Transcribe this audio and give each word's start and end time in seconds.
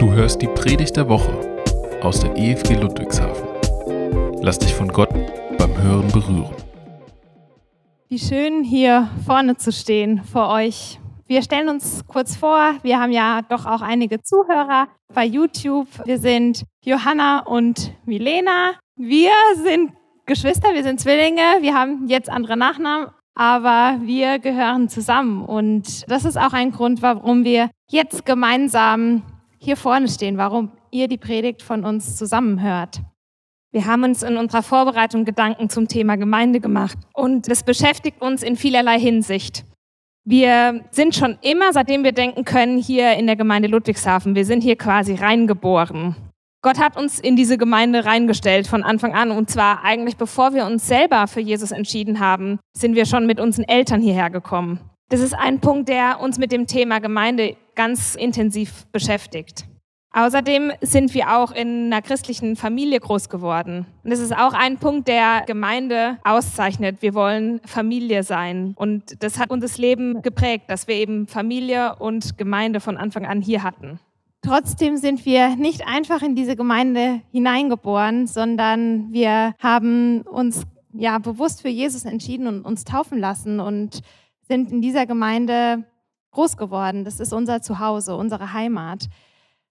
Du 0.00 0.10
hörst 0.14 0.40
die 0.40 0.46
Predigt 0.46 0.96
der 0.96 1.10
Woche 1.10 1.30
aus 2.00 2.20
der 2.20 2.34
EFG 2.34 2.72
Ludwigshafen. 2.76 3.46
Lass 4.40 4.58
dich 4.58 4.74
von 4.74 4.88
Gott 4.88 5.10
beim 5.58 5.76
Hören 5.76 6.10
berühren. 6.10 6.54
Wie 8.08 8.18
schön 8.18 8.64
hier 8.64 9.10
vorne 9.26 9.58
zu 9.58 9.70
stehen 9.70 10.24
vor 10.24 10.48
euch. 10.48 10.98
Wir 11.26 11.42
stellen 11.42 11.68
uns 11.68 12.02
kurz 12.08 12.34
vor, 12.34 12.76
wir 12.82 12.98
haben 12.98 13.12
ja 13.12 13.42
doch 13.42 13.66
auch 13.66 13.82
einige 13.82 14.22
Zuhörer 14.22 14.88
bei 15.12 15.26
YouTube. 15.26 15.88
Wir 16.06 16.16
sind 16.16 16.64
Johanna 16.82 17.40
und 17.40 17.92
Milena. 18.06 18.76
Wir 18.96 19.32
sind 19.62 19.92
Geschwister, 20.24 20.72
wir 20.72 20.82
sind 20.82 20.98
Zwillinge, 20.98 21.58
wir 21.60 21.74
haben 21.74 22.06
jetzt 22.08 22.30
andere 22.30 22.56
Nachnamen, 22.56 23.08
aber 23.34 23.98
wir 24.00 24.38
gehören 24.38 24.88
zusammen. 24.88 25.44
Und 25.44 26.10
das 26.10 26.24
ist 26.24 26.38
auch 26.38 26.54
ein 26.54 26.72
Grund, 26.72 27.02
warum 27.02 27.44
wir 27.44 27.68
jetzt 27.90 28.24
gemeinsam 28.24 29.24
hier 29.62 29.76
vorne 29.76 30.08
stehen, 30.08 30.38
warum 30.38 30.72
ihr 30.90 31.06
die 31.06 31.18
Predigt 31.18 31.62
von 31.62 31.84
uns 31.84 32.16
zusammenhört. 32.16 33.02
Wir 33.72 33.86
haben 33.86 34.02
uns 34.02 34.22
in 34.22 34.36
unserer 34.36 34.62
Vorbereitung 34.62 35.24
Gedanken 35.24 35.68
zum 35.68 35.86
Thema 35.86 36.16
Gemeinde 36.16 36.58
gemacht 36.58 36.98
und 37.14 37.48
das 37.48 37.62
beschäftigt 37.62 38.20
uns 38.20 38.42
in 38.42 38.56
vielerlei 38.56 38.98
Hinsicht. 38.98 39.64
Wir 40.24 40.84
sind 40.90 41.14
schon 41.14 41.38
immer, 41.42 41.72
seitdem 41.72 42.02
wir 42.02 42.12
denken 42.12 42.44
können, 42.44 42.78
hier 42.78 43.14
in 43.14 43.26
der 43.26 43.36
Gemeinde 43.36 43.68
Ludwigshafen. 43.68 44.34
Wir 44.34 44.44
sind 44.44 44.62
hier 44.62 44.76
quasi 44.76 45.14
reingeboren. 45.14 46.16
Gott 46.62 46.78
hat 46.78 46.96
uns 46.96 47.18
in 47.18 47.36
diese 47.36 47.56
Gemeinde 47.56 48.04
reingestellt 48.04 48.66
von 48.66 48.82
Anfang 48.82 49.14
an. 49.14 49.30
Und 49.30 49.48
zwar 49.48 49.82
eigentlich 49.82 50.16
bevor 50.16 50.52
wir 50.52 50.66
uns 50.66 50.86
selber 50.86 51.26
für 51.26 51.40
Jesus 51.40 51.70
entschieden 51.70 52.20
haben, 52.20 52.58
sind 52.76 52.96
wir 52.96 53.06
schon 53.06 53.26
mit 53.26 53.40
unseren 53.40 53.64
Eltern 53.64 54.02
hierher 54.02 54.28
gekommen. 54.28 54.78
Das 55.08 55.20
ist 55.20 55.32
ein 55.32 55.60
Punkt, 55.60 55.88
der 55.88 56.20
uns 56.20 56.38
mit 56.38 56.52
dem 56.52 56.66
Thema 56.66 57.00
Gemeinde 57.00 57.56
ganz 57.80 58.14
intensiv 58.14 58.84
beschäftigt. 58.92 59.64
Außerdem 60.12 60.70
sind 60.82 61.14
wir 61.14 61.34
auch 61.34 61.50
in 61.50 61.86
einer 61.86 62.02
christlichen 62.02 62.54
Familie 62.54 63.00
groß 63.00 63.30
geworden. 63.30 63.86
Und 64.04 64.10
das 64.12 64.18
ist 64.18 64.36
auch 64.36 64.52
ein 64.52 64.76
Punkt, 64.76 65.08
der 65.08 65.44
Gemeinde 65.46 66.18
auszeichnet. 66.22 67.00
Wir 67.00 67.14
wollen 67.14 67.58
Familie 67.64 68.22
sein. 68.22 68.74
Und 68.76 69.22
das 69.22 69.38
hat 69.38 69.50
unser 69.50 69.80
Leben 69.80 70.20
geprägt, 70.20 70.64
dass 70.68 70.88
wir 70.88 70.96
eben 70.96 71.26
Familie 71.26 71.96
und 71.96 72.36
Gemeinde 72.36 72.80
von 72.80 72.98
Anfang 72.98 73.24
an 73.24 73.40
hier 73.40 73.62
hatten. 73.62 73.98
Trotzdem 74.42 74.98
sind 74.98 75.24
wir 75.24 75.56
nicht 75.56 75.86
einfach 75.86 76.20
in 76.20 76.34
diese 76.34 76.56
Gemeinde 76.56 77.22
hineingeboren, 77.32 78.26
sondern 78.26 79.10
wir 79.10 79.54
haben 79.58 80.20
uns 80.20 80.64
ja 80.92 81.16
bewusst 81.18 81.62
für 81.62 81.70
Jesus 81.70 82.04
entschieden 82.04 82.46
und 82.46 82.66
uns 82.66 82.84
taufen 82.84 83.18
lassen 83.18 83.58
und 83.58 84.02
sind 84.48 84.70
in 84.70 84.82
dieser 84.82 85.06
Gemeinde 85.06 85.84
groß 86.32 86.56
geworden. 86.56 87.04
Das 87.04 87.20
ist 87.20 87.32
unser 87.32 87.62
Zuhause, 87.62 88.16
unsere 88.16 88.52
Heimat. 88.52 89.08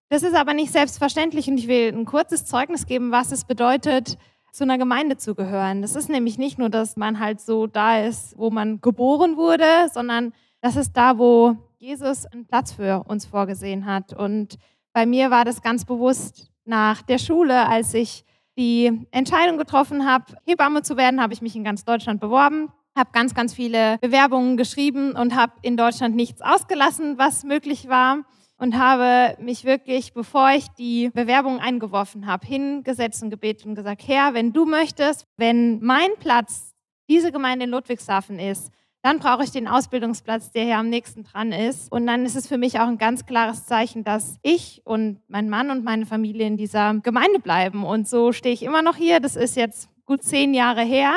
Das 0.09 0.23
ist 0.23 0.35
aber 0.35 0.53
nicht 0.53 0.71
selbstverständlich 0.71 1.47
und 1.47 1.57
ich 1.57 1.67
will 1.67 1.93
ein 1.93 2.05
kurzes 2.05 2.45
Zeugnis 2.45 2.85
geben, 2.85 3.11
was 3.11 3.31
es 3.31 3.45
bedeutet, 3.45 4.17
zu 4.51 4.63
einer 4.63 4.77
Gemeinde 4.77 5.17
zu 5.17 5.35
gehören. 5.35 5.81
Das 5.81 5.95
ist 5.95 6.09
nämlich 6.09 6.37
nicht 6.37 6.57
nur, 6.57 6.69
dass 6.69 6.97
man 6.97 7.19
halt 7.19 7.39
so 7.39 7.67
da 7.67 7.99
ist, 7.99 8.37
wo 8.37 8.49
man 8.49 8.81
geboren 8.81 9.37
wurde, 9.37 9.65
sondern 9.93 10.33
das 10.61 10.75
ist 10.75 10.93
da, 10.93 11.17
wo 11.17 11.55
Jesus 11.77 12.25
einen 12.25 12.45
Platz 12.45 12.71
für 12.71 13.03
uns 13.07 13.25
vorgesehen 13.25 13.85
hat. 13.85 14.13
Und 14.13 14.57
bei 14.93 15.05
mir 15.05 15.29
war 15.29 15.45
das 15.45 15.61
ganz 15.61 15.85
bewusst 15.85 16.51
nach 16.65 17.01
der 17.03 17.19
Schule, 17.19 17.67
als 17.67 17.93
ich 17.93 18.25
die 18.57 19.07
Entscheidung 19.11 19.57
getroffen 19.57 20.05
habe, 20.05 20.25
Hebamme 20.45 20.81
zu 20.81 20.97
werden, 20.97 21.21
habe 21.21 21.33
ich 21.33 21.41
mich 21.41 21.55
in 21.55 21.63
ganz 21.63 21.85
Deutschland 21.85 22.19
beworben, 22.19 22.69
habe 22.99 23.09
ganz, 23.13 23.33
ganz 23.33 23.53
viele 23.53 23.97
Bewerbungen 23.99 24.57
geschrieben 24.57 25.13
und 25.13 25.35
habe 25.35 25.53
in 25.63 25.77
Deutschland 25.77 26.15
nichts 26.15 26.41
ausgelassen, 26.41 27.17
was 27.17 27.43
möglich 27.43 27.89
war 27.89 28.25
und 28.59 28.77
habe 28.77 29.41
mich 29.41 29.63
wirklich, 29.63 30.13
bevor 30.13 30.51
ich 30.51 30.67
die 30.77 31.09
Bewerbung 31.13 31.59
eingeworfen 31.59 32.27
habe, 32.27 32.45
hingesetzt 32.45 33.23
und 33.23 33.29
gebeten 33.29 33.69
und 33.69 33.75
gesagt, 33.75 34.07
Herr, 34.07 34.33
wenn 34.33 34.53
du 34.53 34.65
möchtest, 34.65 35.25
wenn 35.37 35.79
mein 35.81 36.09
Platz 36.19 36.75
diese 37.07 37.31
Gemeinde 37.31 37.65
in 37.65 37.71
Ludwigshafen 37.71 38.37
ist, 38.37 38.71
dann 39.01 39.19
brauche 39.19 39.45
ich 39.45 39.51
den 39.51 39.69
Ausbildungsplatz, 39.69 40.51
der 40.51 40.65
hier 40.65 40.77
am 40.77 40.89
nächsten 40.89 41.23
dran 41.23 41.53
ist. 41.53 41.89
Und 41.89 42.05
dann 42.05 42.25
ist 42.25 42.35
es 42.35 42.47
für 42.47 42.57
mich 42.57 42.81
auch 42.81 42.87
ein 42.87 42.97
ganz 42.97 43.25
klares 43.25 43.65
Zeichen, 43.65 44.03
dass 44.03 44.37
ich 44.41 44.81
und 44.83 45.21
mein 45.29 45.49
Mann 45.49 45.71
und 45.71 45.85
meine 45.85 46.05
Familie 46.05 46.45
in 46.45 46.57
dieser 46.57 46.95
Gemeinde 46.95 47.39
bleiben. 47.39 47.85
Und 47.85 48.09
so 48.09 48.33
stehe 48.33 48.53
ich 48.53 48.61
immer 48.61 48.81
noch 48.81 48.97
hier. 48.97 49.21
Das 49.21 49.37
ist 49.37 49.55
jetzt 49.55 49.87
gut 50.05 50.21
zehn 50.21 50.53
Jahre 50.53 50.81
her. 50.81 51.13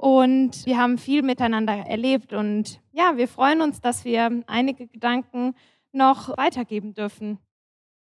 Und 0.00 0.64
wir 0.64 0.78
haben 0.78 0.96
viel 0.96 1.20
miteinander 1.20 1.74
erlebt. 1.74 2.32
Und 2.32 2.80
ja, 2.90 3.18
wir 3.18 3.28
freuen 3.28 3.60
uns, 3.60 3.82
dass 3.82 4.06
wir 4.06 4.42
einige 4.46 4.86
Gedanken 4.86 5.54
noch 5.92 6.38
weitergeben 6.38 6.94
dürfen. 6.94 7.36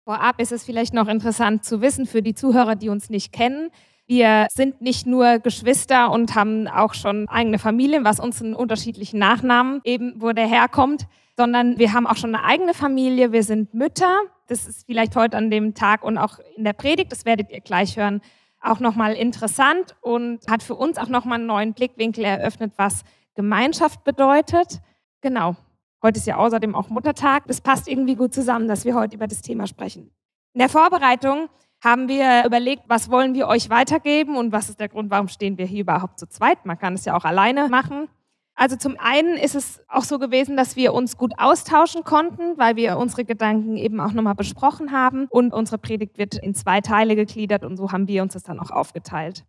Vorab 0.04 0.42
ist 0.42 0.52
es 0.52 0.66
vielleicht 0.66 0.94
noch 0.94 1.08
interessant 1.08 1.64
zu 1.64 1.80
wissen 1.80 2.06
für 2.06 2.22
die 2.22 2.36
Zuhörer, 2.36 2.76
die 2.76 2.90
uns 2.90 3.10
nicht 3.10 3.32
kennen. 3.32 3.70
Wir 4.08 4.48
sind 4.52 4.82
nicht 4.82 5.08
nur 5.08 5.40
Geschwister 5.40 6.12
und 6.12 6.36
haben 6.36 6.68
auch 6.68 6.94
schon 6.96 7.30
eigene 7.30 7.60
Familien, 7.60 8.04
was 8.04 8.20
uns 8.20 8.42
in 8.42 8.56
unterschiedlichen 8.56 9.18
Nachnamen 9.18 9.80
eben, 9.86 10.16
wo 10.18 10.34
der 10.34 10.48
herkommt, 10.48 11.08
sondern 11.38 11.80
wir 11.80 11.94
haben 11.94 12.08
auch 12.08 12.18
schon 12.18 12.36
eine 12.36 12.44
eigene 12.44 12.74
Familie. 12.74 13.32
Wir 13.32 13.44
sind 13.44 13.74
Mütter. 13.74 14.20
Das 14.48 14.68
ist 14.68 14.86
vielleicht 14.86 15.16
heute 15.16 15.38
an 15.38 15.50
dem 15.50 15.74
Tag 15.76 16.04
und 16.04 16.18
auch 16.18 16.40
in 16.58 16.66
der 16.66 16.74
Predigt, 16.74 17.14
das 17.14 17.24
werdet 17.24 17.52
ihr 17.52 17.62
gleich 17.62 17.96
hören, 17.96 18.20
auch 18.66 18.80
nochmal 18.80 19.14
interessant 19.14 19.96
und 20.02 20.40
hat 20.50 20.64
für 20.64 20.76
uns 20.76 20.98
auch 20.98 21.08
nochmal 21.08 21.40
einen 21.40 21.48
neuen 21.48 21.74
Blickwinkel 21.74 22.24
eröffnet, 22.24 22.74
was 22.78 23.04
Gemeinschaft 23.36 24.04
bedeutet. 24.04 24.82
Genau. 25.22 25.56
Heute 26.04 26.20
ist 26.20 26.28
ja 26.28 26.38
außerdem 26.38 26.76
auch 26.76 26.90
Muttertag. 26.90 27.48
Das 27.48 27.62
passt 27.62 27.88
irgendwie 27.88 28.16
gut 28.16 28.34
zusammen, 28.34 28.68
dass 28.68 28.86
wir 28.86 28.96
heute 28.96 29.16
über 29.16 29.28
das 29.28 29.42
Thema 29.42 29.68
sprechen. 29.68 30.12
In 30.54 30.60
der 30.60 30.70
Vorbereitung 30.70 31.50
haben 31.84 32.08
wir 32.08 32.46
überlegt, 32.46 32.84
was 32.88 33.12
wollen 33.12 33.34
wir 33.34 33.48
euch 33.48 33.70
weitergeben 33.70 34.38
und 34.38 34.52
was 34.52 34.70
ist 34.70 34.80
der 34.80 34.90
Grund, 34.90 35.12
warum 35.12 35.28
stehen 35.28 35.58
wir 35.58 35.66
hier 35.66 35.82
überhaupt 35.82 36.20
zu 36.20 36.28
zweit. 36.28 36.66
Man 36.66 36.78
kann 36.78 36.94
es 36.94 37.06
ja 37.06 37.16
auch 37.16 37.26
alleine 37.26 37.70
machen. 37.70 38.08
Also 38.56 38.78
zum 38.78 38.96
einen 38.98 39.36
ist 39.36 39.54
es 39.54 39.82
auch 39.90 40.06
so 40.06 40.18
gewesen, 40.18 40.56
dass 40.56 40.78
wir 40.78 40.94
uns 40.94 41.18
gut 41.18 41.34
austauschen 41.38 42.06
konnten, 42.06 42.58
weil 42.58 42.78
wir 42.78 42.98
unsere 42.98 43.26
Gedanken 43.26 43.76
eben 43.76 44.00
auch 44.00 44.14
nochmal 44.14 44.36
besprochen 44.36 44.94
haben 44.94 45.28
und 45.30 45.54
unsere 45.54 45.78
Predigt 45.78 46.18
wird 46.18 46.36
in 46.36 46.56
zwei 46.56 46.80
Teile 46.80 47.18
gegliedert 47.18 47.66
und 47.66 47.76
so 47.76 47.92
haben 47.92 48.08
wir 48.08 48.24
uns 48.24 48.34
das 48.34 48.44
dann 48.44 48.60
auch 48.62 48.72
aufgeteilt. 48.72 49.46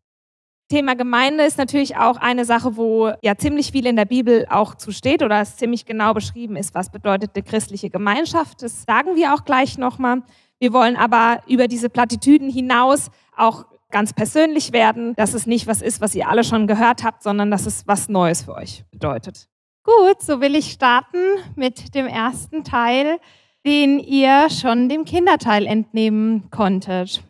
Thema 0.69 0.97
Gemeinde 0.97 1.45
ist 1.45 1.59
natürlich 1.59 1.97
auch 1.97 2.16
eine 2.16 2.45
Sache, 2.45 2.77
wo 2.77 3.12
ja 3.22 3.37
ziemlich 3.37 3.71
viel 3.71 3.87
in 3.87 3.95
der 3.95 4.05
Bibel 4.05 4.47
auch 4.50 4.75
zu 4.75 4.91
steht 4.91 5.22
oder 5.22 5.41
es 5.41 5.56
ziemlich 5.56 5.87
genau 5.87 6.12
beschrieben 6.12 6.56
ist, 6.56 6.75
was 6.75 6.91
bedeutet 6.91 7.31
eine 7.34 7.45
christliche 7.45 7.89
Gemeinschaft. 7.89 8.62
Das 8.62 8.83
sagen 8.83 9.15
wir 9.15 9.33
auch 9.33 9.45
gleich 9.45 9.78
nochmal. 9.78 10.22
Wir 10.59 10.72
wollen 10.72 10.97
aber 10.97 11.43
über 11.47 11.69
diese 11.69 11.89
Plattitüden 11.89 12.50
hinaus 12.50 13.12
auch 13.37 13.66
ganz 13.97 14.12
persönlich 14.12 14.75
werden, 14.75 15.15
dass 15.15 15.33
es 15.33 15.47
nicht 15.47 15.67
was 15.67 15.81
ist, 15.81 16.03
was 16.03 16.15
ihr 16.15 16.29
alle 16.29 16.45
schon 16.45 16.67
gehört 16.67 17.03
habt, 17.03 17.23
sondern 17.23 17.51
dass 17.51 17.65
es 17.65 17.87
was 17.87 18.11
Neues 18.11 18.43
für 18.43 18.55
euch 18.55 18.84
bedeutet. 18.91 19.49
Gut, 19.84 20.21
so 20.21 20.43
will 20.43 20.55
ich 20.55 20.71
starten 20.71 21.17
mit 21.55 21.95
dem 21.95 22.07
ersten 22.07 22.62
Teil, 22.62 23.19
den 23.65 23.99
ihr 23.99 24.51
schon 24.51 24.91
dem 24.91 25.07
Kinderteil 25.07 25.65
entnehmen 25.65 26.51
konntet. 26.51 27.23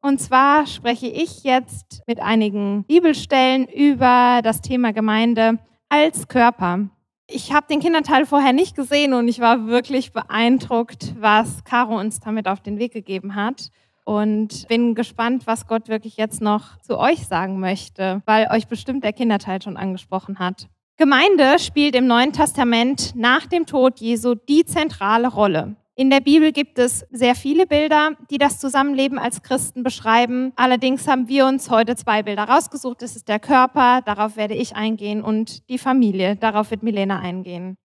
Und 0.00 0.18
zwar 0.18 0.66
spreche 0.66 1.08
ich 1.08 1.44
jetzt 1.44 2.00
mit 2.06 2.20
einigen 2.20 2.84
Bibelstellen 2.84 3.68
über 3.68 4.40
das 4.42 4.62
Thema 4.62 4.94
Gemeinde 4.94 5.58
als 5.90 6.26
Körper. 6.26 6.88
Ich 7.26 7.52
habe 7.52 7.66
den 7.68 7.80
Kinderteil 7.80 8.24
vorher 8.24 8.54
nicht 8.54 8.74
gesehen 8.74 9.12
und 9.12 9.28
ich 9.28 9.40
war 9.40 9.66
wirklich 9.66 10.14
beeindruckt, 10.14 11.14
was 11.20 11.64
Caro 11.64 12.00
uns 12.00 12.18
damit 12.20 12.48
auf 12.48 12.62
den 12.62 12.78
Weg 12.78 12.94
gegeben 12.94 13.34
hat. 13.34 13.68
Und 14.04 14.68
bin 14.68 14.94
gespannt, 14.94 15.46
was 15.46 15.66
Gott 15.66 15.88
wirklich 15.88 16.16
jetzt 16.16 16.42
noch 16.42 16.78
zu 16.80 16.98
euch 16.98 17.26
sagen 17.26 17.58
möchte, 17.58 18.22
weil 18.26 18.48
euch 18.50 18.68
bestimmt 18.68 19.02
der 19.02 19.14
Kinderteil 19.14 19.62
schon 19.62 19.76
angesprochen 19.76 20.38
hat. 20.38 20.68
Gemeinde 20.96 21.58
spielt 21.58 21.96
im 21.96 22.06
Neuen 22.06 22.32
Testament 22.32 23.14
nach 23.16 23.46
dem 23.46 23.66
Tod 23.66 23.98
Jesu 24.00 24.34
die 24.34 24.64
zentrale 24.64 25.28
Rolle. 25.28 25.76
In 25.96 26.10
der 26.10 26.20
Bibel 26.20 26.50
gibt 26.50 26.80
es 26.80 27.06
sehr 27.10 27.36
viele 27.36 27.66
Bilder, 27.66 28.10
die 28.28 28.38
das 28.38 28.58
Zusammenleben 28.58 29.16
als 29.16 29.42
Christen 29.42 29.84
beschreiben. 29.84 30.52
Allerdings 30.56 31.06
haben 31.06 31.28
wir 31.28 31.46
uns 31.46 31.70
heute 31.70 31.94
zwei 31.94 32.24
Bilder 32.24 32.44
rausgesucht. 32.44 33.00
Das 33.00 33.14
ist 33.14 33.28
der 33.28 33.38
Körper, 33.38 34.02
darauf 34.04 34.36
werde 34.36 34.54
ich 34.54 34.74
eingehen, 34.74 35.22
und 35.22 35.68
die 35.68 35.78
Familie, 35.78 36.34
darauf 36.34 36.72
wird 36.72 36.82
Milena 36.82 37.20
eingehen. 37.20 37.76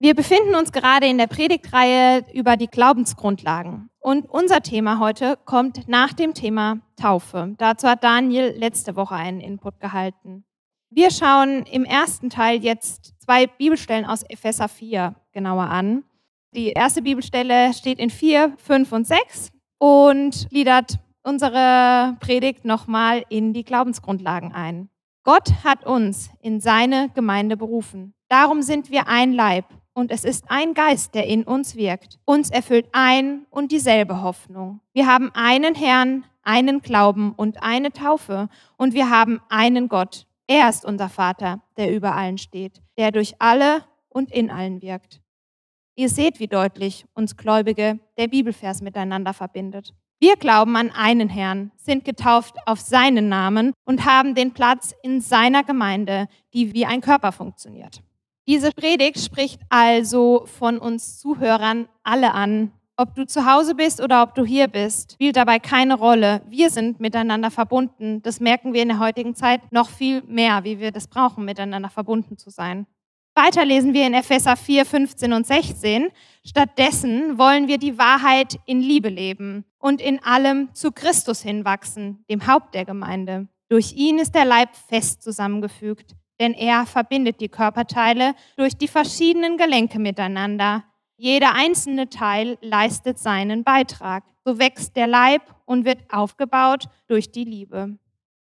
Wir 0.00 0.14
befinden 0.14 0.54
uns 0.54 0.70
gerade 0.70 1.08
in 1.08 1.18
der 1.18 1.26
Predigtreihe 1.26 2.24
über 2.32 2.56
die 2.56 2.68
Glaubensgrundlagen. 2.68 3.90
Und 3.98 4.30
unser 4.30 4.62
Thema 4.62 5.00
heute 5.00 5.36
kommt 5.44 5.88
nach 5.88 6.12
dem 6.12 6.34
Thema 6.34 6.78
Taufe. 6.94 7.56
Dazu 7.58 7.88
hat 7.88 8.04
Daniel 8.04 8.54
letzte 8.56 8.94
Woche 8.94 9.16
einen 9.16 9.40
Input 9.40 9.80
gehalten. 9.80 10.44
Wir 10.88 11.10
schauen 11.10 11.64
im 11.64 11.84
ersten 11.84 12.30
Teil 12.30 12.62
jetzt 12.62 13.12
zwei 13.18 13.48
Bibelstellen 13.48 14.04
aus 14.04 14.22
Epheser 14.22 14.68
4 14.68 15.16
genauer 15.32 15.64
an. 15.64 16.04
Die 16.54 16.68
erste 16.68 17.02
Bibelstelle 17.02 17.74
steht 17.74 17.98
in 17.98 18.10
4, 18.10 18.54
5 18.56 18.92
und 18.92 19.04
6 19.04 19.50
und 19.78 20.48
gliedert 20.48 21.00
unsere 21.24 22.16
Predigt 22.20 22.64
nochmal 22.64 23.24
in 23.30 23.52
die 23.52 23.64
Glaubensgrundlagen 23.64 24.52
ein. 24.52 24.90
Gott 25.24 25.52
hat 25.64 25.84
uns 25.84 26.30
in 26.40 26.60
seine 26.60 27.10
Gemeinde 27.16 27.56
berufen. 27.56 28.14
Darum 28.28 28.62
sind 28.62 28.92
wir 28.92 29.08
ein 29.08 29.32
Leib 29.32 29.64
und 29.98 30.12
es 30.12 30.22
ist 30.22 30.44
ein 30.48 30.74
Geist, 30.74 31.16
der 31.16 31.26
in 31.26 31.42
uns 31.42 31.74
wirkt. 31.74 32.20
Uns 32.24 32.50
erfüllt 32.50 32.86
ein 32.92 33.46
und 33.50 33.72
dieselbe 33.72 34.22
Hoffnung. 34.22 34.80
Wir 34.92 35.08
haben 35.08 35.32
einen 35.34 35.74
Herrn, 35.74 36.24
einen 36.44 36.82
Glauben 36.82 37.32
und 37.32 37.64
eine 37.64 37.90
Taufe 37.90 38.48
und 38.76 38.94
wir 38.94 39.10
haben 39.10 39.40
einen 39.48 39.88
Gott. 39.88 40.28
Er 40.46 40.68
ist 40.68 40.84
unser 40.84 41.08
Vater, 41.08 41.62
der 41.76 41.92
über 41.92 42.14
allen 42.14 42.38
steht, 42.38 42.80
der 42.96 43.10
durch 43.10 43.34
alle 43.40 43.82
und 44.08 44.30
in 44.30 44.50
allen 44.50 44.80
wirkt. 44.82 45.20
Ihr 45.96 46.08
seht, 46.08 46.38
wie 46.38 46.46
deutlich 46.46 47.04
uns 47.14 47.36
Gläubige 47.36 47.98
der 48.16 48.28
Bibelvers 48.28 48.80
miteinander 48.80 49.34
verbindet. 49.34 49.94
Wir 50.20 50.36
glauben 50.36 50.76
an 50.76 50.92
einen 50.92 51.28
Herrn, 51.28 51.72
sind 51.76 52.04
getauft 52.04 52.54
auf 52.66 52.78
seinen 52.78 53.28
Namen 53.28 53.72
und 53.84 54.04
haben 54.04 54.36
den 54.36 54.52
Platz 54.52 54.94
in 55.02 55.20
seiner 55.20 55.64
Gemeinde, 55.64 56.28
die 56.54 56.72
wie 56.72 56.86
ein 56.86 57.00
Körper 57.00 57.32
funktioniert. 57.32 58.00
Diese 58.48 58.72
Predigt 58.72 59.20
spricht 59.20 59.60
also 59.68 60.46
von 60.46 60.78
uns 60.78 61.18
Zuhörern 61.18 61.86
alle 62.02 62.32
an. 62.32 62.72
Ob 62.96 63.14
du 63.14 63.26
zu 63.26 63.44
Hause 63.44 63.74
bist 63.74 64.00
oder 64.00 64.22
ob 64.22 64.34
du 64.34 64.42
hier 64.42 64.68
bist, 64.68 65.12
spielt 65.12 65.36
dabei 65.36 65.58
keine 65.58 65.94
Rolle. 65.98 66.40
Wir 66.48 66.70
sind 66.70 66.98
miteinander 66.98 67.50
verbunden. 67.50 68.22
Das 68.22 68.40
merken 68.40 68.72
wir 68.72 68.80
in 68.80 68.88
der 68.88 69.00
heutigen 69.00 69.34
Zeit 69.34 69.60
noch 69.70 69.90
viel 69.90 70.22
mehr, 70.22 70.64
wie 70.64 70.78
wir 70.78 70.92
das 70.92 71.08
brauchen, 71.08 71.44
miteinander 71.44 71.90
verbunden 71.90 72.38
zu 72.38 72.48
sein. 72.48 72.86
Weiter 73.34 73.66
lesen 73.66 73.92
wir 73.92 74.06
in 74.06 74.14
Epheser 74.14 74.56
4, 74.56 74.86
15 74.86 75.34
und 75.34 75.46
16. 75.46 76.08
Stattdessen 76.42 77.36
wollen 77.36 77.68
wir 77.68 77.76
die 77.76 77.98
Wahrheit 77.98 78.58
in 78.64 78.80
Liebe 78.80 79.10
leben 79.10 79.66
und 79.78 80.00
in 80.00 80.24
allem 80.24 80.72
zu 80.72 80.90
Christus 80.90 81.42
hinwachsen, 81.42 82.24
dem 82.30 82.46
Haupt 82.46 82.74
der 82.74 82.86
Gemeinde. 82.86 83.46
Durch 83.68 83.92
ihn 83.92 84.18
ist 84.18 84.34
der 84.34 84.46
Leib 84.46 84.70
fest 84.74 85.22
zusammengefügt, 85.22 86.16
denn 86.40 86.54
er 86.54 86.86
verbindet 86.86 87.40
die 87.40 87.48
Körperteile 87.48 88.34
durch 88.56 88.76
die 88.76 88.88
verschiedenen 88.88 89.56
Gelenke 89.56 89.98
miteinander. 89.98 90.84
Jeder 91.16 91.54
einzelne 91.54 92.08
Teil 92.08 92.58
leistet 92.60 93.18
seinen 93.18 93.64
Beitrag. 93.64 94.24
So 94.44 94.58
wächst 94.58 94.96
der 94.96 95.06
Leib 95.06 95.42
und 95.66 95.84
wird 95.84 95.98
aufgebaut 96.10 96.84
durch 97.08 97.32
die 97.32 97.44
Liebe. 97.44 97.98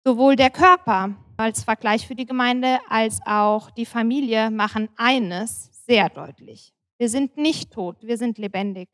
Sowohl 0.04 0.36
der 0.36 0.50
Körper 0.50 1.14
als 1.36 1.64
Vergleich 1.64 2.06
für 2.06 2.14
die 2.14 2.26
Gemeinde 2.26 2.78
als 2.88 3.20
auch 3.26 3.70
die 3.70 3.86
Familie 3.86 4.50
machen 4.50 4.88
eines 4.96 5.70
sehr 5.86 6.08
deutlich. 6.08 6.72
Wir 6.98 7.08
sind 7.08 7.36
nicht 7.36 7.72
tot, 7.72 7.96
wir 8.02 8.16
sind 8.16 8.38
lebendig. 8.38 8.88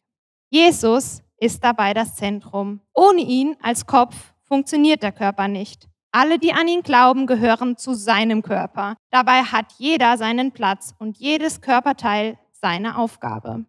Jesus 0.51 1.23
ist 1.37 1.63
dabei 1.63 1.95
das 1.95 2.17
Zentrum. 2.17 2.81
Ohne 2.95 3.21
ihn 3.21 3.57
als 3.63 3.87
Kopf 3.87 4.35
funktioniert 4.43 5.03
der 5.03 5.13
Körper 5.13 5.47
nicht. 5.47 5.89
Alle, 6.11 6.39
die 6.39 6.53
an 6.53 6.69
ihn 6.69 6.83
glauben, 6.83 7.27
gehören 7.27 7.77
zu 7.77 7.95
seinem 7.95 8.43
Körper. 8.43 8.97
Dabei 9.11 9.43
hat 9.43 9.73
jeder 9.79 10.17
seinen 10.17 10.53
Platz 10.53 10.95
und 10.99 11.19
jedes 11.19 11.61
Körperteil 11.61 12.39
seine 12.53 12.97
Aufgabe. 12.97 13.65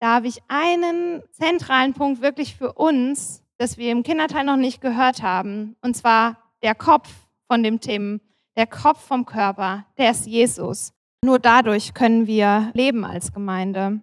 Da 0.00 0.14
habe 0.14 0.28
ich 0.28 0.40
einen 0.48 1.22
zentralen 1.32 1.94
Punkt 1.94 2.20
wirklich 2.20 2.56
für 2.56 2.72
uns, 2.72 3.42
das 3.58 3.78
wir 3.78 3.90
im 3.90 4.02
Kinderteil 4.02 4.44
noch 4.44 4.56
nicht 4.56 4.80
gehört 4.80 5.22
haben, 5.22 5.76
und 5.82 5.96
zwar 5.96 6.36
der 6.62 6.74
Kopf 6.74 7.08
von 7.46 7.62
dem 7.62 7.80
Themen, 7.80 8.20
der 8.56 8.66
Kopf 8.66 9.00
vom 9.04 9.24
Körper, 9.24 9.86
der 9.98 10.10
ist 10.10 10.26
Jesus. 10.26 10.92
Nur 11.24 11.38
dadurch 11.38 11.94
können 11.94 12.26
wir 12.26 12.70
leben 12.74 13.04
als 13.04 13.32
Gemeinde. 13.32 14.00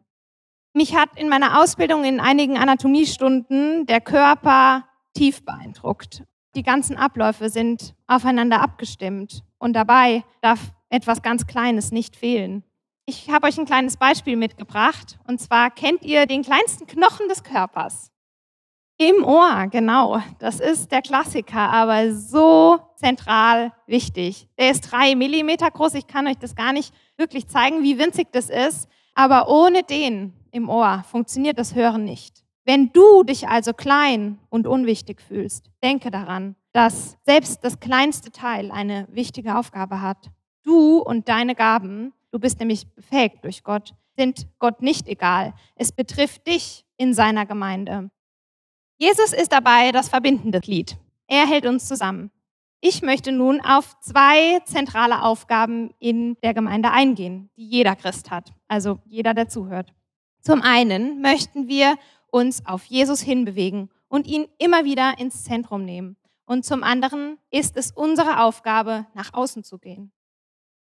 Mich 0.73 0.95
hat 0.95 1.17
in 1.17 1.29
meiner 1.29 1.61
Ausbildung 1.61 2.03
in 2.03 2.19
einigen 2.19 2.57
Anatomiestunden 2.57 3.85
der 3.85 4.01
Körper 4.01 4.83
tief 5.13 5.45
beeindruckt. 5.45 6.23
Die 6.55 6.63
ganzen 6.63 6.95
Abläufe 6.95 7.49
sind 7.49 7.95
aufeinander 8.07 8.61
abgestimmt 8.61 9.43
und 9.57 9.73
dabei 9.73 10.23
darf 10.41 10.71
etwas 10.89 11.21
ganz 11.21 11.47
Kleines 11.47 11.91
nicht 11.91 12.15
fehlen. 12.15 12.63
Ich 13.05 13.29
habe 13.29 13.47
euch 13.47 13.57
ein 13.57 13.65
kleines 13.65 13.97
Beispiel 13.97 14.37
mitgebracht 14.37 15.19
und 15.27 15.41
zwar 15.41 15.69
kennt 15.69 16.03
ihr 16.03 16.25
den 16.25 16.43
kleinsten 16.43 16.87
Knochen 16.87 17.27
des 17.27 17.43
Körpers? 17.43 18.09
Im 18.97 19.25
Ohr, 19.25 19.67
genau. 19.69 20.21
Das 20.39 20.61
ist 20.61 20.93
der 20.93 21.01
Klassiker, 21.01 21.69
aber 21.69 22.13
so 22.13 22.79
zentral 22.95 23.73
wichtig. 23.85 24.47
Der 24.57 24.71
ist 24.71 24.89
drei 24.89 25.15
Millimeter 25.15 25.69
groß. 25.69 25.95
Ich 25.95 26.07
kann 26.07 26.27
euch 26.27 26.37
das 26.37 26.55
gar 26.55 26.71
nicht 26.71 26.93
wirklich 27.17 27.49
zeigen, 27.49 27.83
wie 27.83 27.99
winzig 27.99 28.29
das 28.31 28.49
ist. 28.49 28.87
Aber 29.13 29.49
ohne 29.49 29.83
den 29.83 30.33
im 30.51 30.69
Ohr 30.69 31.03
funktioniert 31.11 31.59
das 31.59 31.75
Hören 31.75 32.05
nicht. 32.05 32.44
Wenn 32.65 32.91
du 32.91 33.23
dich 33.23 33.47
also 33.47 33.73
klein 33.73 34.39
und 34.49 34.65
unwichtig 34.65 35.21
fühlst, 35.21 35.69
denke 35.83 36.09
daran, 36.09 36.55
dass 36.73 37.15
selbst 37.23 37.63
das 37.63 37.79
kleinste 37.79 38.31
Teil 38.31 38.71
eine 38.71 39.07
wichtige 39.11 39.57
Aufgabe 39.57 40.01
hat. 40.01 40.31
Du 40.63 40.97
und 40.97 41.29
deine 41.29 41.53
Gaben, 41.53 42.11
du 42.31 42.39
bist 42.39 42.59
nämlich 42.59 42.87
befähigt 42.95 43.43
durch 43.43 43.63
Gott, 43.63 43.93
sind 44.17 44.47
Gott 44.57 44.81
nicht 44.81 45.07
egal. 45.07 45.53
Es 45.75 45.91
betrifft 45.91 46.47
dich 46.47 46.85
in 46.97 47.13
seiner 47.13 47.45
Gemeinde. 47.45 48.09
Jesus 48.97 49.31
ist 49.31 49.51
dabei 49.51 49.91
das 49.91 50.09
verbindende 50.09 50.59
Glied. 50.59 50.97
Er 51.27 51.45
hält 51.45 51.67
uns 51.67 51.87
zusammen. 51.87 52.31
Ich 52.81 53.03
möchte 53.03 53.31
nun 53.31 53.61
auf 53.61 53.99
zwei 53.99 54.59
zentrale 54.65 55.21
Aufgaben 55.21 55.93
in 55.99 56.35
der 56.41 56.53
Gemeinde 56.53 56.91
eingehen, 56.91 57.49
die 57.57 57.67
jeder 57.67 57.95
Christ 57.95 58.31
hat, 58.31 58.53
also 58.67 58.99
jeder, 59.05 59.33
der 59.33 59.49
zuhört. 59.49 59.93
Zum 60.41 60.61
einen 60.61 61.21
möchten 61.21 61.67
wir 61.67 61.95
uns 62.35 62.65
auf 62.65 62.83
Jesus 62.83 63.21
hinbewegen 63.21 63.89
und 64.09 64.27
ihn 64.27 64.47
immer 64.57 64.83
wieder 64.83 65.17
ins 65.19 65.45
Zentrum 65.45 65.85
nehmen. 65.85 66.17
Und 66.45 66.65
zum 66.65 66.83
anderen 66.83 67.37
ist 67.49 67.77
es 67.77 67.91
unsere 67.91 68.41
Aufgabe, 68.41 69.05
nach 69.13 69.33
außen 69.33 69.63
zu 69.63 69.79
gehen. 69.79 70.11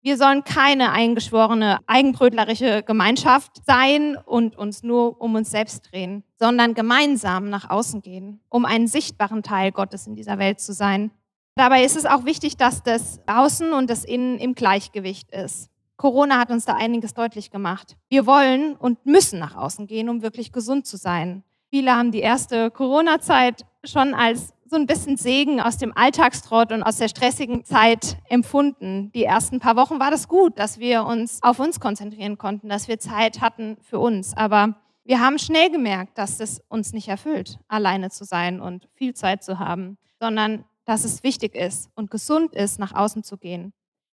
Wir 0.03 0.17
sollen 0.17 0.43
keine 0.43 0.91
eingeschworene, 0.91 1.79
eigenbrötlerische 1.87 2.83
Gemeinschaft 2.83 3.65
sein 3.65 4.17
und 4.17 4.57
uns 4.57 4.83
nur 4.83 5.21
um 5.21 5.37
uns 5.37 5.53
selbst 5.53 5.93
drehen, 5.93 6.25
sondern 6.37 6.75
gemeinsam 6.75 7.49
nach 7.49 7.71
außen 7.71 8.03
gehen, 8.03 8.41
um 8.49 8.65
einen 8.65 8.89
sichtbaren 8.89 9.45
Teil 9.45 9.71
Gottes 9.71 10.09
in 10.09 10.17
dieser 10.17 10.41
Welt 10.41 10.59
zu 10.59 10.73
sein. 10.73 11.13
Dabei 11.55 11.85
ist 11.85 11.97
es 11.97 12.07
auch 12.07 12.25
wichtig, 12.25 12.57
dass 12.57 12.83
das 12.83 13.21
Außen 13.29 13.73
und 13.73 13.89
das 13.89 14.05
Innen 14.05 14.39
im 14.39 14.57
Gleichgewicht 14.57 15.31
ist. 15.31 15.71
Corona 15.97 16.39
hat 16.39 16.51
uns 16.51 16.65
da 16.65 16.75
einiges 16.75 17.15
deutlich 17.15 17.51
gemacht. 17.51 17.97
Wir 18.09 18.27
wollen 18.27 18.77
und 18.77 19.05
müssen 19.07 19.39
nach 19.39 19.57
außen 19.57 19.87
gehen, 19.87 20.09
um 20.09 20.23
wirklich 20.23 20.53
gesund 20.53 20.87
zu 20.87 20.97
sein. 20.97 21.43
Viele 21.71 21.95
haben 21.95 22.13
die 22.13 22.21
erste 22.21 22.71
Corona-Zeit 22.71 23.65
schon 23.85 24.15
als 24.15 24.53
so 24.69 24.77
ein 24.77 24.87
bisschen 24.87 25.17
Segen 25.17 25.61
aus 25.61 25.79
dem 25.79 25.97
Alltagstrott 25.97 26.73
und 26.73 26.83
aus 26.83 26.97
der 26.97 27.09
stressigen 27.09 27.65
Zeit 27.65 28.19
empfunden. 28.29 29.11
Die 29.13 29.25
ersten 29.25 29.61
paar 29.61 29.77
Wochen 29.77 30.01
war 30.01 30.11
das 30.11 30.29
gut, 30.29 30.59
dass 30.59 30.79
wir 30.79 31.05
uns 31.05 31.43
auf 31.43 31.59
uns 31.61 31.81
konzentrieren 31.81 32.37
konnten, 32.37 32.69
dass 32.69 32.89
wir 32.89 32.99
Zeit 32.99 33.41
hatten 33.41 33.77
für 33.83 33.99
uns. 33.99 34.37
Aber 34.37 34.77
wir 35.05 35.21
haben 35.21 35.39
schnell 35.39 35.71
gemerkt, 35.71 36.19
dass 36.19 36.41
es 36.41 36.61
uns 36.69 36.93
nicht 36.93 37.09
erfüllt, 37.09 37.59
alleine 37.69 38.11
zu 38.11 38.25
sein 38.25 38.61
und 38.61 38.89
viel 38.95 39.15
Zeit 39.15 39.45
zu 39.45 39.59
haben, 39.59 39.99
sondern 40.21 40.65
dass 40.85 41.05
es 41.05 41.23
wichtig 41.23 41.55
ist 41.55 41.91
und 41.95 42.11
gesund 42.11 42.55
ist, 42.55 42.79
nach 42.79 42.93
außen 42.93 43.23
zu 43.23 43.37
gehen. 43.39 43.73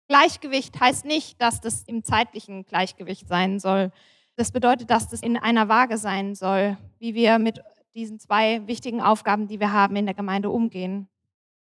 Gleichgewicht 0.09 0.79
heißt 0.79 1.05
nicht, 1.05 1.39
dass 1.39 1.61
das 1.61 1.83
im 1.83 2.03
zeitlichen 2.03 2.65
Gleichgewicht 2.65 3.27
sein 3.27 3.59
soll. 3.59 3.91
Das 4.35 4.51
bedeutet, 4.51 4.89
dass 4.89 5.07
das 5.07 5.21
in 5.21 5.37
einer 5.37 5.69
Waage 5.69 5.97
sein 5.99 6.33
soll, 6.33 6.77
wie 6.97 7.13
wir 7.13 7.37
mit 7.37 7.61
diesen 7.93 8.19
zwei 8.19 8.65
wichtigen 8.67 9.01
Aufgaben, 9.01 9.47
die 9.47 9.59
wir 9.59 9.71
haben 9.71 9.95
in 9.95 10.05
der 10.05 10.15
Gemeinde, 10.15 10.49
umgehen. 10.49 11.07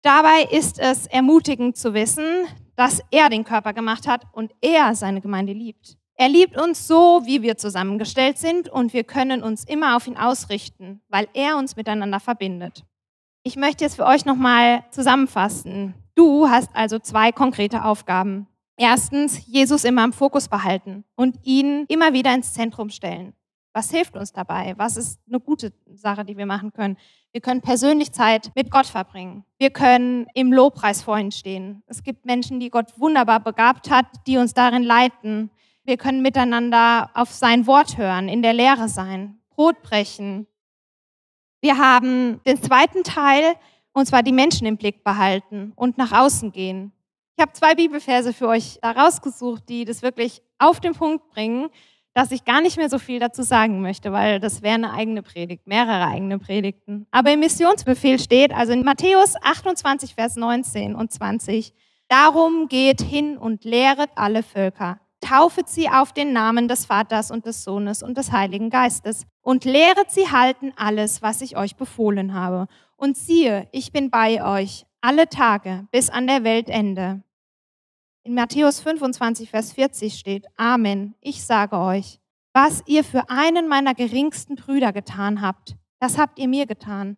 Dabei 0.01 0.47
ist 0.49 0.79
es 0.79 1.05
ermutigend 1.05 1.77
zu 1.77 1.93
wissen, 1.93 2.25
dass 2.75 3.01
er 3.11 3.29
den 3.29 3.43
Körper 3.43 3.73
gemacht 3.73 4.07
hat 4.07 4.25
und 4.31 4.51
er 4.61 4.95
seine 4.95 5.21
Gemeinde 5.21 5.53
liebt. 5.53 5.97
Er 6.15 6.29
liebt 6.29 6.59
uns 6.59 6.87
so, 6.87 7.21
wie 7.25 7.43
wir 7.43 7.57
zusammengestellt 7.57 8.39
sind 8.39 8.67
und 8.67 8.93
wir 8.93 9.03
können 9.03 9.43
uns 9.43 9.63
immer 9.63 9.95
auf 9.95 10.07
ihn 10.07 10.17
ausrichten, 10.17 11.01
weil 11.07 11.27
er 11.33 11.57
uns 11.57 11.75
miteinander 11.75 12.19
verbindet. 12.19 12.83
Ich 13.43 13.57
möchte 13.57 13.83
jetzt 13.83 13.95
für 13.95 14.05
euch 14.05 14.25
nochmal 14.25 14.83
zusammenfassen. 14.91 15.93
Du 16.19 16.49
hast 16.49 16.69
also 16.75 16.99
zwei 16.99 17.31
konkrete 17.31 17.85
Aufgaben. 17.85 18.45
Erstens, 18.75 19.47
Jesus 19.47 19.85
immer 19.85 20.03
im 20.03 20.11
Fokus 20.11 20.49
behalten 20.49 21.05
und 21.15 21.37
ihn 21.43 21.85
immer 21.87 22.11
wieder 22.11 22.35
ins 22.35 22.51
Zentrum 22.51 22.89
stellen. 22.89 23.31
Was 23.71 23.89
hilft 23.89 24.17
uns 24.17 24.33
dabei? 24.33 24.73
Was 24.75 24.97
ist 24.97 25.21
eine 25.29 25.39
gute 25.39 25.71
Sache, 25.93 26.25
die 26.25 26.35
wir 26.35 26.45
machen 26.45 26.73
können? 26.73 26.97
Wir 27.31 27.39
können 27.39 27.61
persönlich 27.61 28.11
Zeit 28.11 28.51
mit 28.53 28.69
Gott 28.69 28.87
verbringen. 28.87 29.45
Wir 29.59 29.69
können 29.69 30.27
im 30.33 30.51
Lobpreis 30.51 31.01
vor 31.01 31.17
ihm 31.17 31.31
stehen. 31.31 31.83
Es 31.87 32.03
gibt 32.03 32.25
Menschen, 32.25 32.59
die 32.59 32.69
Gott 32.69 32.99
wunderbar 32.99 33.39
begabt 33.39 33.89
hat, 33.89 34.07
die 34.27 34.35
uns 34.35 34.53
darin 34.53 34.83
leiten. 34.83 35.51
Wir 35.85 35.95
können 35.95 36.21
miteinander 36.21 37.11
auf 37.13 37.31
sein 37.31 37.65
Wort 37.65 37.97
hören, 37.97 38.27
in 38.27 38.41
der 38.41 38.51
Lehre 38.51 38.89
sein, 38.89 39.39
Brot 39.51 39.81
brechen. 39.83 40.47
Wir 41.61 41.77
haben 41.77 42.41
den 42.45 42.61
zweiten 42.61 43.03
Teil, 43.03 43.55
und 43.93 44.05
zwar 44.05 44.23
die 44.23 44.31
Menschen 44.31 44.67
im 44.67 44.77
Blick 44.77 45.03
behalten 45.03 45.73
und 45.75 45.97
nach 45.97 46.11
außen 46.11 46.51
gehen. 46.51 46.91
Ich 47.37 47.41
habe 47.41 47.53
zwei 47.53 47.73
Bibelverse 47.73 48.33
für 48.33 48.47
euch 48.47 48.79
rausgesucht, 48.83 49.69
die 49.69 49.85
das 49.85 50.01
wirklich 50.01 50.41
auf 50.57 50.79
den 50.79 50.93
Punkt 50.93 51.29
bringen 51.29 51.69
dass 52.13 52.31
ich 52.31 52.43
gar 52.43 52.61
nicht 52.61 52.77
mehr 52.77 52.89
so 52.89 52.99
viel 52.99 53.19
dazu 53.19 53.43
sagen 53.43 53.81
möchte, 53.81 54.11
weil 54.11 54.39
das 54.39 54.61
wäre 54.61 54.75
eine 54.75 54.91
eigene 54.91 55.21
Predigt, 55.21 55.67
mehrere 55.67 56.05
eigene 56.05 56.39
Predigten. 56.39 57.07
Aber 57.11 57.31
im 57.31 57.39
Missionsbefehl 57.39 58.19
steht, 58.19 58.53
also 58.53 58.73
in 58.73 58.83
Matthäus 58.83 59.35
28, 59.41 60.15
Vers 60.15 60.35
19 60.35 60.95
und 60.95 61.11
20, 61.11 61.73
darum 62.07 62.67
geht 62.67 63.01
hin 63.01 63.37
und 63.37 63.63
lehret 63.63 64.09
alle 64.15 64.43
Völker. 64.43 64.99
taufet 65.21 65.67
sie 65.67 65.89
auf 65.89 66.13
den 66.13 66.31
Namen 66.31 66.69
des 66.69 66.85
Vaters 66.85 67.29
und 67.29 67.45
des 67.45 67.65
Sohnes 67.65 68.03
und 68.03 68.17
des 68.17 68.31
Heiligen 68.31 68.69
Geistes 68.69 69.25
und 69.41 69.65
lehret 69.65 70.09
sie 70.09 70.29
halten 70.31 70.71
alles, 70.77 71.21
was 71.21 71.41
ich 71.41 71.57
euch 71.57 71.75
befohlen 71.75 72.33
habe. 72.33 72.67
Und 72.99 73.15
siehe, 73.15 73.69
ich 73.71 73.93
bin 73.93 74.09
bei 74.09 74.43
euch 74.43 74.85
alle 74.99 75.29
Tage 75.29 75.87
bis 75.89 76.09
an 76.09 76.27
der 76.27 76.43
Weltende. 76.43 77.23
In 78.23 78.33
Matthäus 78.33 78.81
25, 78.81 79.49
Vers 79.49 79.71
40 79.71 80.19
steht, 80.19 80.47
Amen, 80.57 81.15
ich 81.21 81.45
sage 81.45 81.77
euch, 81.77 82.19
was 82.51 82.83
ihr 82.87 83.05
für 83.05 83.29
einen 83.29 83.69
meiner 83.69 83.95
geringsten 83.95 84.57
Brüder 84.57 84.91
getan 84.91 85.41
habt, 85.41 85.77
das 86.01 86.17
habt 86.17 86.39
ihr 86.39 86.49
mir 86.49 86.65
getan. 86.65 87.15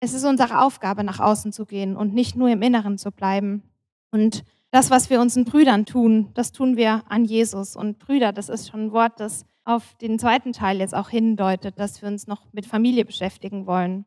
Es 0.00 0.14
ist 0.14 0.24
unsere 0.24 0.62
Aufgabe, 0.62 1.04
nach 1.04 1.20
außen 1.20 1.52
zu 1.52 1.66
gehen 1.66 1.94
und 1.94 2.14
nicht 2.14 2.34
nur 2.34 2.48
im 2.48 2.62
Inneren 2.62 2.96
zu 2.96 3.10
bleiben. 3.12 3.64
Und 4.10 4.44
das, 4.70 4.88
was 4.88 5.10
wir 5.10 5.20
unseren 5.20 5.44
Brüdern 5.44 5.84
tun, 5.84 6.30
das 6.32 6.52
tun 6.52 6.78
wir 6.78 7.02
an 7.10 7.26
Jesus. 7.26 7.76
Und 7.76 7.98
Brüder, 7.98 8.32
das 8.32 8.48
ist 8.48 8.70
schon 8.70 8.86
ein 8.86 8.92
Wort, 8.92 9.20
das 9.20 9.44
auf 9.64 9.94
den 9.96 10.18
zweiten 10.18 10.54
Teil 10.54 10.78
jetzt 10.78 10.94
auch 10.94 11.10
hindeutet, 11.10 11.78
dass 11.78 12.00
wir 12.00 12.08
uns 12.08 12.26
noch 12.26 12.50
mit 12.52 12.64
Familie 12.64 13.04
beschäftigen 13.04 13.66
wollen. 13.66 14.06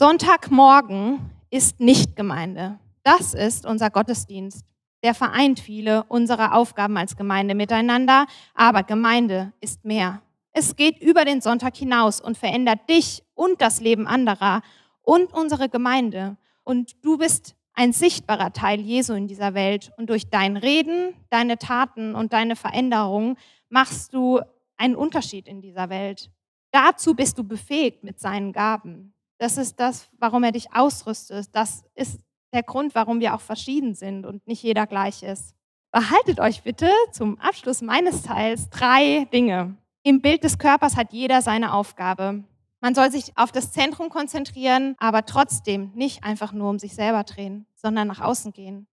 Sonntagmorgen 0.00 1.18
ist 1.50 1.80
nicht 1.80 2.14
Gemeinde. 2.14 2.78
Das 3.02 3.34
ist 3.34 3.66
unser 3.66 3.90
Gottesdienst. 3.90 4.64
Der 5.02 5.12
vereint 5.12 5.58
viele 5.58 6.04
unserer 6.04 6.54
Aufgaben 6.54 6.96
als 6.96 7.16
Gemeinde 7.16 7.56
miteinander, 7.56 8.26
aber 8.54 8.84
Gemeinde 8.84 9.52
ist 9.60 9.84
mehr. 9.84 10.22
Es 10.52 10.76
geht 10.76 11.02
über 11.02 11.24
den 11.24 11.40
Sonntag 11.40 11.74
hinaus 11.74 12.20
und 12.20 12.38
verändert 12.38 12.88
dich 12.88 13.24
und 13.34 13.60
das 13.60 13.80
Leben 13.80 14.06
anderer 14.06 14.62
und 15.02 15.32
unsere 15.32 15.68
Gemeinde. 15.68 16.36
Und 16.62 16.94
du 17.04 17.18
bist 17.18 17.56
ein 17.74 17.92
sichtbarer 17.92 18.52
Teil 18.52 18.80
Jesu 18.80 19.14
in 19.14 19.26
dieser 19.26 19.54
Welt. 19.54 19.90
Und 19.96 20.10
durch 20.10 20.30
dein 20.30 20.56
Reden, 20.56 21.12
deine 21.28 21.58
Taten 21.58 22.14
und 22.14 22.32
deine 22.32 22.54
Veränderungen 22.54 23.36
machst 23.68 24.14
du 24.14 24.40
einen 24.76 24.94
Unterschied 24.94 25.48
in 25.48 25.60
dieser 25.60 25.88
Welt. 25.88 26.30
Dazu 26.70 27.16
bist 27.16 27.36
du 27.36 27.42
befähigt 27.42 28.04
mit 28.04 28.20
seinen 28.20 28.52
Gaben. 28.52 29.12
Das 29.38 29.56
ist 29.56 29.78
das, 29.80 30.08
warum 30.18 30.44
er 30.44 30.52
dich 30.52 30.74
ausrüstet. 30.74 31.48
Das 31.52 31.84
ist 31.94 32.20
der 32.52 32.62
Grund, 32.62 32.94
warum 32.94 33.20
wir 33.20 33.34
auch 33.34 33.40
verschieden 33.40 33.94
sind 33.94 34.26
und 34.26 34.46
nicht 34.46 34.62
jeder 34.62 34.86
gleich 34.86 35.22
ist. 35.22 35.54
Behaltet 35.92 36.40
euch 36.40 36.62
bitte 36.62 36.90
zum 37.12 37.38
Abschluss 37.38 37.80
meines 37.80 38.22
Teils 38.22 38.68
drei 38.68 39.26
Dinge. 39.32 39.76
Im 40.02 40.20
Bild 40.20 40.44
des 40.44 40.58
Körpers 40.58 40.96
hat 40.96 41.12
jeder 41.12 41.40
seine 41.40 41.72
Aufgabe. 41.72 42.44
Man 42.80 42.94
soll 42.94 43.10
sich 43.10 43.36
auf 43.36 43.52
das 43.52 43.72
Zentrum 43.72 44.08
konzentrieren, 44.08 44.94
aber 44.98 45.24
trotzdem 45.24 45.90
nicht 45.94 46.24
einfach 46.24 46.52
nur 46.52 46.70
um 46.70 46.78
sich 46.78 46.94
selber 46.94 47.24
drehen, 47.24 47.66
sondern 47.74 48.08
nach 48.08 48.20
außen 48.20 48.52
gehen. 48.52 48.86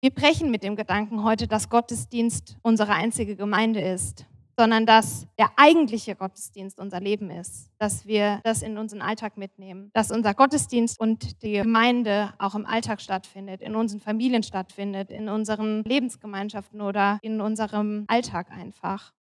Wir 0.00 0.10
brechen 0.10 0.50
mit 0.50 0.62
dem 0.62 0.76
Gedanken 0.76 1.24
heute, 1.24 1.48
dass 1.48 1.70
Gottesdienst 1.70 2.56
unsere 2.62 2.92
einzige 2.92 3.36
Gemeinde 3.36 3.80
ist, 3.80 4.26
sondern 4.58 4.86
dass 4.86 5.28
der 5.38 5.50
eigentliche 5.56 6.16
Gottesdienst 6.16 6.80
unser 6.80 6.98
Leben 6.98 7.30
ist, 7.30 7.70
dass 7.78 8.06
wir 8.06 8.40
das 8.42 8.62
in 8.62 8.76
unseren 8.76 9.02
Alltag 9.02 9.36
mitnehmen, 9.36 9.90
dass 9.94 10.10
unser 10.10 10.34
Gottesdienst 10.34 10.98
und 10.98 11.42
die 11.42 11.52
Gemeinde 11.52 12.34
auch 12.38 12.56
im 12.56 12.66
Alltag 12.66 13.00
stattfindet, 13.00 13.62
in 13.62 13.76
unseren 13.76 14.00
Familien 14.00 14.42
stattfindet, 14.42 15.12
in 15.12 15.28
unseren 15.28 15.84
Lebensgemeinschaften 15.84 16.80
oder 16.80 17.20
in 17.22 17.40
unserem 17.40 18.04
Alltag 18.08 18.50
einfach. 18.50 19.12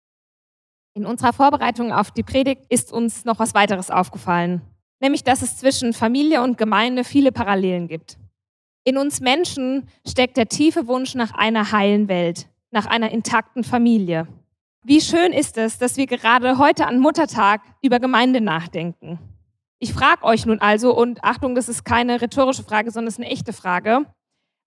In 0.95 1.05
unserer 1.05 1.33
Vorbereitung 1.33 1.91
auf 1.91 2.09
die 2.09 2.23
Predigt 2.23 2.63
ist 2.69 2.91
uns 2.91 3.23
noch 3.23 3.37
was 3.37 3.53
weiteres 3.53 3.91
aufgefallen, 3.91 4.61
nämlich 4.99 5.23
dass 5.23 5.43
es 5.43 5.57
zwischen 5.57 5.93
Familie 5.93 6.41
und 6.41 6.57
Gemeinde 6.57 7.03
viele 7.03 7.31
Parallelen 7.31 7.87
gibt. 7.87 8.17
In 8.83 8.97
uns 8.97 9.19
Menschen 9.19 9.87
steckt 10.07 10.35
der 10.37 10.47
tiefe 10.47 10.87
Wunsch 10.87 11.13
nach 11.13 11.33
einer 11.33 11.71
heilen 11.71 12.07
Welt, 12.07 12.49
nach 12.71 12.87
einer 12.87 13.11
intakten 13.11 13.63
Familie. 13.63 14.27
Wie 14.83 15.01
schön 15.01 15.33
ist 15.33 15.57
es, 15.57 15.77
dass 15.77 15.97
wir 15.97 16.07
gerade 16.07 16.57
heute 16.57 16.87
an 16.87 16.99
Muttertag 16.99 17.61
über 17.81 17.99
Gemeinde 17.99 18.41
nachdenken. 18.41 19.19
Ich 19.79 19.93
frage 19.93 20.23
euch 20.23 20.45
nun 20.45 20.59
also, 20.59 20.95
und 20.95 21.23
Achtung, 21.23 21.55
das 21.55 21.69
ist 21.69 21.83
keine 21.83 22.21
rhetorische 22.21 22.63
Frage, 22.63 22.91
sondern 22.91 23.09
es 23.09 23.15
ist 23.15 23.19
eine 23.19 23.29
echte 23.31 23.53
Frage, 23.53 24.05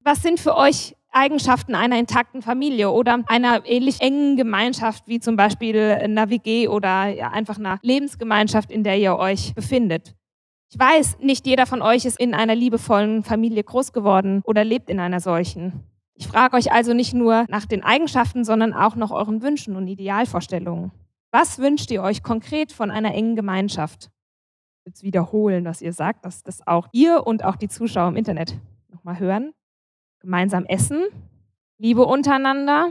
was 0.01 0.23
sind 0.23 0.39
für 0.39 0.57
euch 0.57 0.95
Eigenschaften 1.11 1.75
einer 1.75 1.99
intakten 1.99 2.43
Familie 2.43 2.91
oder 2.91 3.25
einer 3.27 3.67
ähnlich 3.67 4.01
engen 4.01 4.37
Gemeinschaft 4.37 5.09
wie 5.09 5.19
zum 5.19 5.37
Beispiel 5.37 5.99
einer 6.01 6.31
WG 6.31 6.69
oder 6.69 6.91
einfach 7.33 7.59
einer 7.59 7.79
Lebensgemeinschaft, 7.83 8.71
in 8.71 8.85
der 8.85 8.99
ihr 8.99 9.17
euch 9.17 9.55
befindet. 9.55 10.15
Ich 10.73 10.79
weiß, 10.79 11.19
nicht 11.21 11.47
jeder 11.47 11.67
von 11.67 11.83
euch 11.83 12.05
ist 12.05 12.21
in 12.21 12.33
einer 12.33 12.55
liebevollen 12.55 13.25
Familie 13.25 13.65
groß 13.65 13.93
geworden 13.93 14.43
oder 14.45 14.63
lebt 14.63 14.89
in 14.89 15.01
einer 15.01 15.19
solchen. 15.19 15.90
Ich 16.21 16.29
frage 16.29 16.57
euch 16.57 16.71
also 16.71 16.93
nicht 16.93 17.15
nur 17.15 17.47
nach 17.49 17.65
den 17.65 17.83
Eigenschaften, 17.83 18.45
sondern 18.45 18.75
auch 18.75 18.95
nach 18.95 19.11
euren 19.11 19.41
Wünschen 19.41 19.75
und 19.75 19.89
Idealvorstellungen. 19.89 20.93
Was 21.33 21.59
wünscht 21.59 21.91
ihr 21.91 22.03
euch 22.03 22.23
konkret 22.23 22.73
von 22.73 22.91
einer 22.91 23.15
engen 23.15 23.37
Gemeinschaft? 23.37 24.11
Jetzt 24.85 25.03
wiederholen, 25.03 25.65
was 25.65 25.81
ihr 25.81 25.95
sagt, 25.95 26.27
dass 26.27 26.43
das 26.43 26.67
auch 26.67 26.89
ihr 26.93 27.27
und 27.27 27.43
auch 27.43 27.57
die 27.57 27.69
Zuschauer 27.69 28.09
im 28.09 28.17
Internet 28.17 28.55
nochmal 28.89 29.19
hören 29.19 29.53
gemeinsam 30.21 30.67
essen, 30.67 31.05
Liebe 31.79 32.05
untereinander. 32.05 32.91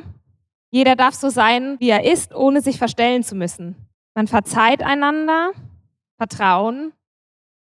Jeder 0.72 0.96
darf 0.96 1.14
so 1.14 1.30
sein, 1.30 1.76
wie 1.80 1.90
er 1.90 2.12
ist, 2.12 2.34
ohne 2.34 2.62
sich 2.62 2.80
verstellen 2.80 3.22
zu 3.22 3.36
müssen. 3.36 3.76
Man 4.16 4.26
verzeiht 4.26 4.82
einander, 4.82 5.52
Vertrauen. 6.18 6.94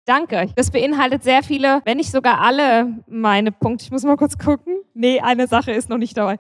Danke. 0.05 0.49
Das 0.57 0.71
beinhaltet 0.71 1.23
sehr 1.23 1.43
viele, 1.43 1.83
wenn 1.85 1.99
nicht 1.99 2.11
sogar 2.11 2.41
alle 2.41 2.95
meine 3.07 3.53
Punkte. 3.53 3.85
Ich 3.85 3.91
muss 3.91 4.03
mal 4.03 4.17
kurz 4.17 4.39
gucken. 4.39 4.81
Nee, 4.95 5.21
eine 5.21 5.47
Sache 5.47 5.73
ist 5.73 5.89
noch 5.89 5.99
nicht 5.99 6.17
dabei, 6.17 6.39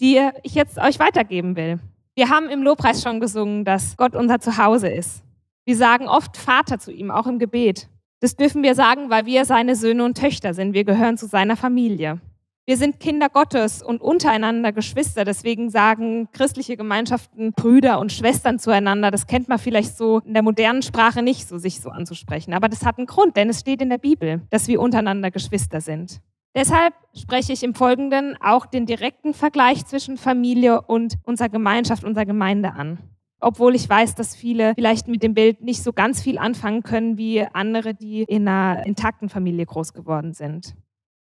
die 0.00 0.20
ich 0.42 0.54
jetzt 0.54 0.78
euch 0.78 0.98
weitergeben 0.98 1.56
will. 1.56 1.80
Wir 2.14 2.28
haben 2.28 2.48
im 2.48 2.62
Lobpreis 2.62 3.02
schon 3.02 3.20
gesungen, 3.20 3.64
dass 3.64 3.96
Gott 3.96 4.14
unser 4.14 4.40
Zuhause 4.40 4.88
ist. 4.88 5.22
Wir 5.64 5.76
sagen 5.76 6.08
oft 6.08 6.36
Vater 6.36 6.78
zu 6.78 6.92
ihm, 6.92 7.10
auch 7.10 7.26
im 7.26 7.38
Gebet. 7.38 7.88
Das 8.20 8.36
dürfen 8.36 8.62
wir 8.62 8.74
sagen, 8.74 9.08
weil 9.08 9.26
wir 9.26 9.44
seine 9.44 9.76
Söhne 9.76 10.04
und 10.04 10.18
Töchter 10.18 10.52
sind. 10.52 10.74
Wir 10.74 10.84
gehören 10.84 11.16
zu 11.16 11.26
seiner 11.26 11.56
Familie. 11.56 12.20
Wir 12.70 12.76
sind 12.76 13.00
Kinder 13.00 13.28
Gottes 13.28 13.82
und 13.82 14.00
untereinander 14.00 14.70
Geschwister. 14.70 15.24
Deswegen 15.24 15.70
sagen 15.70 16.28
christliche 16.30 16.76
Gemeinschaften 16.76 17.52
Brüder 17.52 17.98
und 17.98 18.12
Schwestern 18.12 18.60
zueinander. 18.60 19.10
Das 19.10 19.26
kennt 19.26 19.48
man 19.48 19.58
vielleicht 19.58 19.96
so 19.96 20.20
in 20.20 20.34
der 20.34 20.44
modernen 20.44 20.82
Sprache 20.82 21.20
nicht 21.20 21.48
so, 21.48 21.58
sich 21.58 21.80
so 21.80 21.90
anzusprechen. 21.90 22.54
Aber 22.54 22.68
das 22.68 22.86
hat 22.86 22.98
einen 22.98 23.08
Grund, 23.08 23.36
denn 23.36 23.48
es 23.48 23.58
steht 23.58 23.82
in 23.82 23.90
der 23.90 23.98
Bibel, 23.98 24.42
dass 24.50 24.68
wir 24.68 24.80
untereinander 24.80 25.32
Geschwister 25.32 25.80
sind. 25.80 26.20
Deshalb 26.54 26.94
spreche 27.12 27.52
ich 27.52 27.64
im 27.64 27.74
Folgenden 27.74 28.36
auch 28.40 28.66
den 28.66 28.86
direkten 28.86 29.34
Vergleich 29.34 29.84
zwischen 29.86 30.16
Familie 30.16 30.80
und 30.82 31.14
unserer 31.24 31.48
Gemeinschaft, 31.48 32.04
unserer 32.04 32.24
Gemeinde 32.24 32.74
an. 32.74 33.00
Obwohl 33.40 33.74
ich 33.74 33.88
weiß, 33.88 34.14
dass 34.14 34.36
viele 34.36 34.74
vielleicht 34.76 35.08
mit 35.08 35.24
dem 35.24 35.34
Bild 35.34 35.60
nicht 35.60 35.82
so 35.82 35.92
ganz 35.92 36.22
viel 36.22 36.38
anfangen 36.38 36.84
können 36.84 37.18
wie 37.18 37.44
andere, 37.52 37.94
die 37.94 38.22
in 38.22 38.46
einer 38.46 38.86
intakten 38.86 39.28
Familie 39.28 39.66
groß 39.66 39.92
geworden 39.92 40.34
sind. 40.34 40.76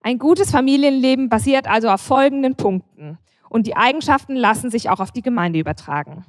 Ein 0.05 0.19
gutes 0.19 0.51
Familienleben 0.51 1.29
basiert 1.29 1.65
also 1.65 1.87
auf 1.89 2.01
folgenden 2.01 2.55
Punkten 2.55 3.17
und 3.49 3.67
die 3.67 3.77
Eigenschaften 3.77 4.35
lassen 4.35 4.69
sich 4.69 4.89
auch 4.89 4.99
auf 4.99 5.11
die 5.11 5.21
Gemeinde 5.21 5.59
übertragen. 5.59 6.25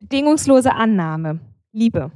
Bedingungslose 0.00 0.72
Annahme, 0.72 1.38
Liebe. 1.70 2.10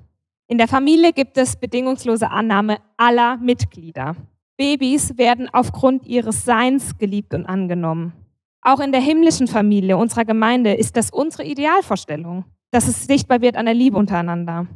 In 0.48 0.56
der 0.56 0.68
Familie 0.68 1.12
gibt 1.12 1.36
es 1.36 1.56
bedingungslose 1.56 2.30
Annahme 2.30 2.78
aller 2.96 3.36
Mitglieder. 3.36 4.16
Babys 4.56 5.18
werden 5.18 5.50
aufgrund 5.52 6.06
ihres 6.06 6.46
Seins 6.46 6.96
geliebt 6.96 7.34
und 7.34 7.44
angenommen. 7.44 8.14
Auch 8.62 8.80
in 8.80 8.92
der 8.92 9.02
himmlischen 9.02 9.48
Familie 9.48 9.98
unserer 9.98 10.24
Gemeinde 10.24 10.72
ist 10.72 10.96
das 10.96 11.10
unsere 11.10 11.44
Idealvorstellung, 11.44 12.46
dass 12.70 12.88
es 12.88 13.04
sichtbar 13.04 13.42
wird 13.42 13.56
an 13.56 13.66
der 13.66 13.74
Liebe 13.74 13.98
untereinander. 13.98 14.66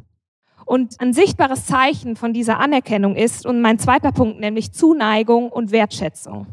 Und 0.66 1.00
ein 1.00 1.12
sichtbares 1.12 1.64
Zeichen 1.64 2.16
von 2.16 2.32
dieser 2.32 2.58
Anerkennung 2.58 3.14
ist, 3.14 3.46
und 3.46 3.62
mein 3.62 3.78
zweiter 3.78 4.10
Punkt, 4.10 4.40
nämlich 4.40 4.72
Zuneigung 4.72 5.50
und 5.50 5.70
Wertschätzung. 5.70 6.48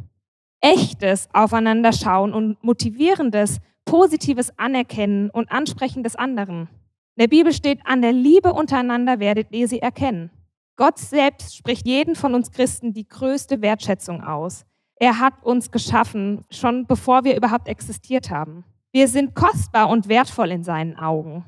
Echtes 0.62 1.28
Aufeinanderschauen 1.34 2.32
und 2.32 2.64
motivierendes, 2.64 3.58
positives 3.86 4.58
Anerkennen 4.58 5.32
und 5.32 5.52
Ansprechen 5.52 6.04
des 6.04 6.16
anderen. 6.16 6.70
In 7.16 7.22
der 7.22 7.28
Bibel 7.28 7.52
steht, 7.52 7.80
an 7.86 8.04
der 8.04 8.14
Liebe 8.14 8.54
untereinander 8.54 9.20
werdet 9.20 9.48
ihr 9.52 9.68
sie 9.68 9.80
erkennen. 9.80 10.30
Gott 10.76 11.00
selbst 11.00 11.58
spricht 11.58 11.88
jeden 11.88 12.16
von 12.16 12.36
uns 12.36 12.52
Christen 12.52 12.94
die 12.94 13.08
größte 13.08 13.62
Wertschätzung 13.62 14.24
aus. 14.24 14.66
Er 14.96 15.20
hat 15.20 15.44
uns 15.44 15.72
geschaffen, 15.72 16.46
schon 16.52 16.86
bevor 16.86 17.24
wir 17.24 17.36
überhaupt 17.36 17.68
existiert 17.68 18.30
haben. 18.30 18.64
Wir 18.92 19.08
sind 19.08 19.34
kostbar 19.34 19.90
und 19.90 20.08
wertvoll 20.08 20.52
in 20.52 20.64
seinen 20.64 20.98
Augen. 20.98 21.46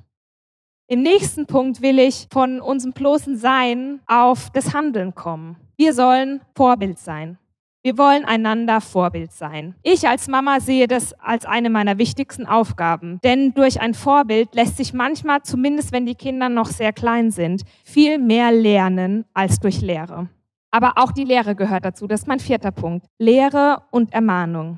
Im 0.87 1.01
nächsten 1.01 1.47
Punkt 1.47 1.81
will 1.81 1.97
ich 1.97 2.27
von 2.31 2.61
unserem 2.61 2.93
bloßen 2.93 3.37
Sein 3.37 4.01
auf 4.05 4.51
das 4.51 4.75
Handeln 4.75 5.15
kommen. 5.15 5.55
Wir 5.77 5.93
sollen 5.93 6.41
Vorbild 6.55 6.99
sein. 6.99 7.39
Wir 7.81 7.97
wollen 7.97 8.23
einander 8.23 8.81
Vorbild 8.81 9.31
sein. 9.31 9.73
Ich 9.81 10.07
als 10.07 10.27
Mama 10.27 10.59
sehe 10.59 10.87
das 10.87 11.13
als 11.13 11.47
eine 11.47 11.71
meiner 11.71 11.97
wichtigsten 11.97 12.45
Aufgaben, 12.45 13.19
denn 13.23 13.55
durch 13.55 13.81
ein 13.81 13.95
Vorbild 13.95 14.53
lässt 14.53 14.77
sich 14.77 14.93
manchmal, 14.93 15.41
zumindest 15.41 15.91
wenn 15.91 16.05
die 16.05 16.13
Kinder 16.13 16.49
noch 16.49 16.67
sehr 16.67 16.93
klein 16.93 17.31
sind, 17.31 17.63
viel 17.83 18.19
mehr 18.19 18.51
lernen 18.51 19.25
als 19.33 19.59
durch 19.59 19.81
Lehre. 19.81 20.29
Aber 20.69 20.93
auch 20.97 21.11
die 21.11 21.23
Lehre 21.23 21.55
gehört 21.55 21.85
dazu. 21.85 22.05
Das 22.05 22.21
ist 22.21 22.27
mein 22.27 22.39
vierter 22.39 22.71
Punkt. 22.71 23.07
Lehre 23.17 23.81
und 23.89 24.13
Ermahnung. 24.13 24.77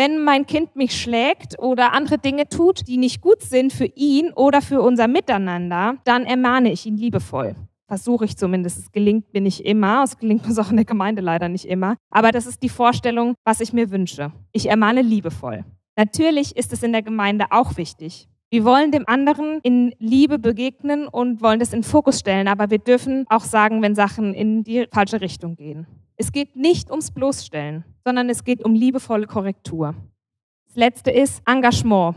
Wenn 0.00 0.22
mein 0.22 0.46
Kind 0.46 0.76
mich 0.76 0.92
schlägt 0.92 1.58
oder 1.58 1.92
andere 1.92 2.18
Dinge 2.18 2.48
tut, 2.48 2.86
die 2.86 2.98
nicht 2.98 3.20
gut 3.20 3.42
sind 3.42 3.72
für 3.72 3.86
ihn 3.96 4.32
oder 4.32 4.62
für 4.62 4.80
unser 4.80 5.08
Miteinander, 5.08 5.96
dann 6.04 6.24
ermahne 6.24 6.70
ich 6.70 6.86
ihn 6.86 6.96
liebevoll. 6.96 7.56
Versuche 7.88 8.24
ich 8.24 8.36
zumindest. 8.36 8.78
Es 8.78 8.92
gelingt 8.92 9.34
mir 9.34 9.40
nicht 9.40 9.58
immer. 9.64 10.04
Es 10.04 10.16
gelingt 10.16 10.48
mir 10.48 10.56
auch 10.62 10.70
in 10.70 10.76
der 10.76 10.84
Gemeinde 10.84 11.20
leider 11.20 11.48
nicht 11.48 11.64
immer. 11.64 11.96
Aber 12.10 12.30
das 12.30 12.46
ist 12.46 12.62
die 12.62 12.68
Vorstellung, 12.68 13.34
was 13.42 13.60
ich 13.60 13.72
mir 13.72 13.90
wünsche. 13.90 14.30
Ich 14.52 14.70
ermahne 14.70 15.02
liebevoll. 15.02 15.64
Natürlich 15.96 16.56
ist 16.56 16.72
es 16.72 16.84
in 16.84 16.92
der 16.92 17.02
Gemeinde 17.02 17.46
auch 17.50 17.76
wichtig. 17.76 18.28
Wir 18.50 18.64
wollen 18.64 18.92
dem 18.92 19.08
anderen 19.08 19.58
in 19.64 19.92
Liebe 19.98 20.38
begegnen 20.38 21.08
und 21.08 21.42
wollen 21.42 21.58
das 21.58 21.72
in 21.72 21.82
Fokus 21.82 22.20
stellen, 22.20 22.46
aber 22.46 22.70
wir 22.70 22.78
dürfen 22.78 23.26
auch 23.28 23.42
sagen, 23.42 23.82
wenn 23.82 23.96
Sachen 23.96 24.32
in 24.32 24.62
die 24.62 24.86
falsche 24.92 25.20
Richtung 25.20 25.56
gehen. 25.56 25.88
Es 26.20 26.32
geht 26.32 26.56
nicht 26.56 26.90
ums 26.90 27.12
Bloßstellen, 27.12 27.84
sondern 28.04 28.28
es 28.28 28.42
geht 28.42 28.64
um 28.64 28.74
liebevolle 28.74 29.28
Korrektur. 29.28 29.94
Das 30.66 30.74
letzte 30.74 31.12
ist 31.12 31.40
Engagement. 31.46 32.16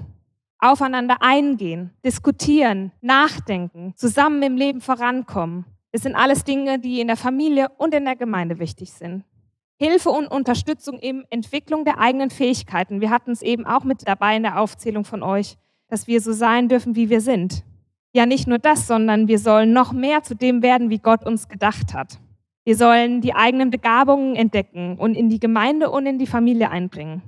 Aufeinander 0.57 1.17
eingehen, 1.21 1.91
diskutieren, 2.03 2.91
nachdenken, 3.01 3.93
zusammen 3.95 4.41
im 4.41 4.57
Leben 4.57 4.81
vorankommen. 4.81 5.65
Das 5.91 6.01
sind 6.01 6.15
alles 6.15 6.43
Dinge, 6.43 6.79
die 6.79 6.99
in 6.99 7.07
der 7.07 7.15
Familie 7.15 7.69
und 7.77 7.93
in 7.93 8.05
der 8.05 8.15
Gemeinde 8.15 8.57
wichtig 8.57 8.91
sind. 8.91 9.23
Hilfe 9.77 10.09
und 10.09 10.27
Unterstützung 10.27 10.97
in 10.97 11.25
Entwicklung 11.29 11.85
der 11.85 11.99
eigenen 11.99 12.31
Fähigkeiten. 12.31 13.01
Wir 13.01 13.11
hatten 13.11 13.31
es 13.31 13.43
eben 13.43 13.67
auch 13.67 13.83
mit 13.83 14.07
dabei 14.07 14.35
in 14.35 14.43
der 14.43 14.59
Aufzählung 14.59 15.05
von 15.05 15.21
euch, 15.21 15.57
dass 15.89 16.07
wir 16.07 16.21
so 16.21 16.33
sein 16.33 16.69
dürfen, 16.69 16.95
wie 16.95 17.11
wir 17.11 17.21
sind. 17.21 17.63
Ja, 18.13 18.25
nicht 18.25 18.47
nur 18.47 18.57
das, 18.57 18.87
sondern 18.87 19.27
wir 19.27 19.37
sollen 19.37 19.73
noch 19.73 19.93
mehr 19.93 20.23
zu 20.23 20.35
dem 20.35 20.63
werden, 20.63 20.89
wie 20.89 20.99
Gott 20.99 21.23
uns 21.23 21.47
gedacht 21.47 21.93
hat. 21.93 22.19
Wir 22.63 22.75
sollen 22.75 23.21
die 23.21 23.33
eigenen 23.33 23.71
Begabungen 23.71 24.35
entdecken 24.35 24.97
und 24.97 25.15
in 25.15 25.29
die 25.29 25.39
Gemeinde 25.39 25.89
und 25.89 26.05
in 26.05 26.19
die 26.19 26.27
Familie 26.27 26.69
einbringen. 26.69 27.23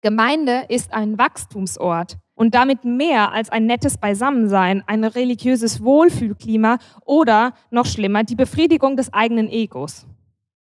Gemeinde 0.00 0.66
ist 0.68 0.94
ein 0.94 1.18
Wachstumsort 1.18 2.18
und 2.36 2.54
damit 2.54 2.84
mehr 2.84 3.32
als 3.32 3.50
ein 3.50 3.66
nettes 3.66 3.98
Beisammensein, 3.98 4.84
ein 4.86 5.02
religiöses 5.02 5.82
Wohlfühlklima 5.82 6.78
oder 7.04 7.54
noch 7.70 7.86
schlimmer, 7.86 8.22
die 8.22 8.36
Befriedigung 8.36 8.96
des 8.96 9.12
eigenen 9.12 9.48
Egos. 9.48 10.06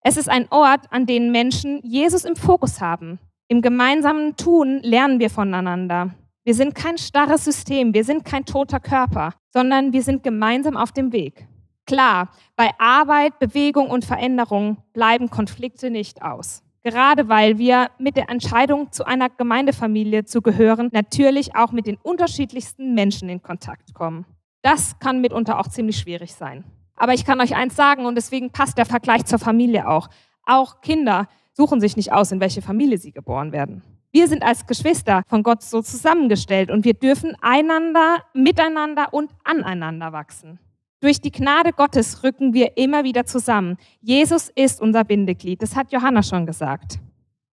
Es 0.01 0.17
ist 0.17 0.31
ein 0.31 0.47
Ort, 0.51 0.87
an 0.91 1.05
dem 1.05 1.31
Menschen 1.31 1.81
Jesus 1.83 2.25
im 2.25 2.37
Fokus 2.37 2.81
haben. 2.81 3.19
Im 3.49 3.61
gemeinsamen 3.61 4.37
Tun 4.37 4.81
lernen 4.83 5.19
wir 5.19 5.29
voneinander. 5.29 6.15
Wir 6.45 6.55
sind 6.55 6.75
kein 6.75 6.97
starres 6.97 7.45
System, 7.45 7.93
wir 7.93 8.05
sind 8.05 8.25
kein 8.25 8.47
toter 8.47 8.81
Körper, 8.81 9.35
sondern 9.53 9.93
wir 9.93 10.03
sind 10.03 10.23
gemeinsam 10.23 10.77
auf 10.77 10.93
dem 10.93 11.13
Weg. 11.13 11.47
Klar, 11.87 12.31
bei 12.57 12.71
Arbeit, 12.79 13.39
Bewegung 13.39 13.91
und 13.91 14.05
Veränderung 14.05 14.79
bleiben 14.93 15.29
Konflikte 15.29 15.91
nicht 15.91 16.23
aus. 16.23 16.63
Gerade 16.83 17.29
weil 17.29 17.59
wir 17.59 17.91
mit 17.99 18.17
der 18.17 18.29
Entscheidung, 18.29 18.93
zu 18.93 19.05
einer 19.05 19.31
Gemeindefamilie 19.31 20.25
zu 20.25 20.43
gehören, 20.43 20.91
natürlich 20.93 21.57
auch 21.57 21.73
mit 21.73 21.87
den 21.87 21.97
unterschiedlichsten 21.97 22.95
Menschen 22.95 23.29
in 23.29 23.43
Kontakt 23.43 23.95
kommen. 23.95 24.27
Das 24.63 24.99
kann 24.99 25.21
mitunter 25.21 25.59
auch 25.59 25.69
ziemlich 25.69 25.99
schwierig 25.99 26.35
sein. 26.35 26.65
Aber 26.97 27.13
ich 27.15 27.25
kann 27.25 27.41
euch 27.41 27.55
eins 27.55 27.77
sagen 27.77 28.07
und 28.07 28.15
deswegen 28.15 28.51
passt 28.51 28.79
der 28.79 28.87
Vergleich 28.87 29.25
zur 29.25 29.39
Familie 29.39 29.89
auch. 29.89 30.09
Auch 30.45 30.81
Kinder 30.81 31.27
suchen 31.53 31.81
sich 31.81 31.97
nicht 31.97 32.13
aus, 32.13 32.33
in 32.33 32.41
welche 32.41 32.63
Familie 32.63 32.99
sie 32.99 33.13
geboren 33.13 33.53
werden. 33.53 33.83
Wir 34.13 34.29
sind 34.29 34.43
als 34.43 34.67
Geschwister 34.67 35.23
von 35.27 35.43
Gott 35.43 35.63
so 35.63 35.83
zusammengestellt 35.83 36.71
und 36.71 36.85
wir 36.85 36.95
dürfen 36.95 37.37
einander, 37.41 38.19
miteinander 38.33 39.13
und 39.13 39.31
aneinander 39.43 40.13
wachsen. 40.13 40.59
Durch 41.05 41.21
die 41.21 41.33
Gnade 41.33 41.75
Gottes 41.75 42.25
rücken 42.25 42.55
wir 42.55 42.79
immer 42.79 43.05
wieder 43.05 43.27
zusammen. 43.27 43.77
Jesus 44.01 44.49
ist 44.49 44.81
unser 44.81 45.05
Bindeglied. 45.05 45.61
Das 45.61 45.77
hat 45.77 45.93
Johanna 45.93 46.23
schon 46.23 46.47
gesagt. 46.47 46.99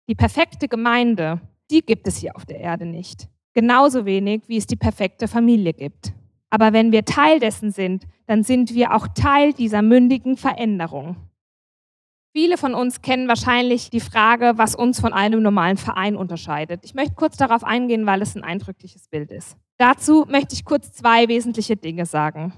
Die 0.06 0.14
perfekte 0.14 0.68
Gemeinde, 0.68 1.40
die 1.70 1.80
gibt 1.80 2.06
es 2.06 2.18
hier 2.18 2.36
auf 2.36 2.44
der 2.44 2.60
Erde 2.60 2.84
nicht. 2.84 3.26
Genauso 3.54 4.04
wenig, 4.04 4.42
wie 4.48 4.58
es 4.58 4.66
die 4.66 4.76
perfekte 4.76 5.28
Familie 5.28 5.72
gibt. 5.72 6.12
Aber 6.50 6.74
wenn 6.74 6.92
wir 6.92 7.06
Teil 7.06 7.40
dessen 7.40 7.70
sind, 7.70 8.04
dann 8.26 8.42
sind 8.42 8.74
wir 8.74 8.94
auch 8.94 9.08
Teil 9.08 9.54
dieser 9.54 9.80
mündigen 9.80 10.36
Veränderung. 10.36 11.16
Viele 12.36 12.58
von 12.58 12.74
uns 12.74 13.00
kennen 13.00 13.28
wahrscheinlich 13.28 13.88
die 13.88 14.00
Frage, 14.00 14.52
was 14.56 14.74
uns 14.74 15.00
von 15.00 15.14
einem 15.14 15.40
normalen 15.40 15.78
Verein 15.78 16.16
unterscheidet. 16.16 16.84
Ich 16.84 16.92
möchte 16.92 17.14
kurz 17.14 17.38
darauf 17.38 17.64
eingehen, 17.64 18.04
weil 18.04 18.20
es 18.20 18.36
ein 18.36 18.44
eindrückliches 18.44 19.08
Bild 19.08 19.30
ist. 19.30 19.56
Dazu 19.78 20.26
möchte 20.28 20.54
ich 20.54 20.66
kurz 20.66 20.92
zwei 20.92 21.28
wesentliche 21.28 21.76
Dinge 21.76 22.04
sagen. 22.04 22.52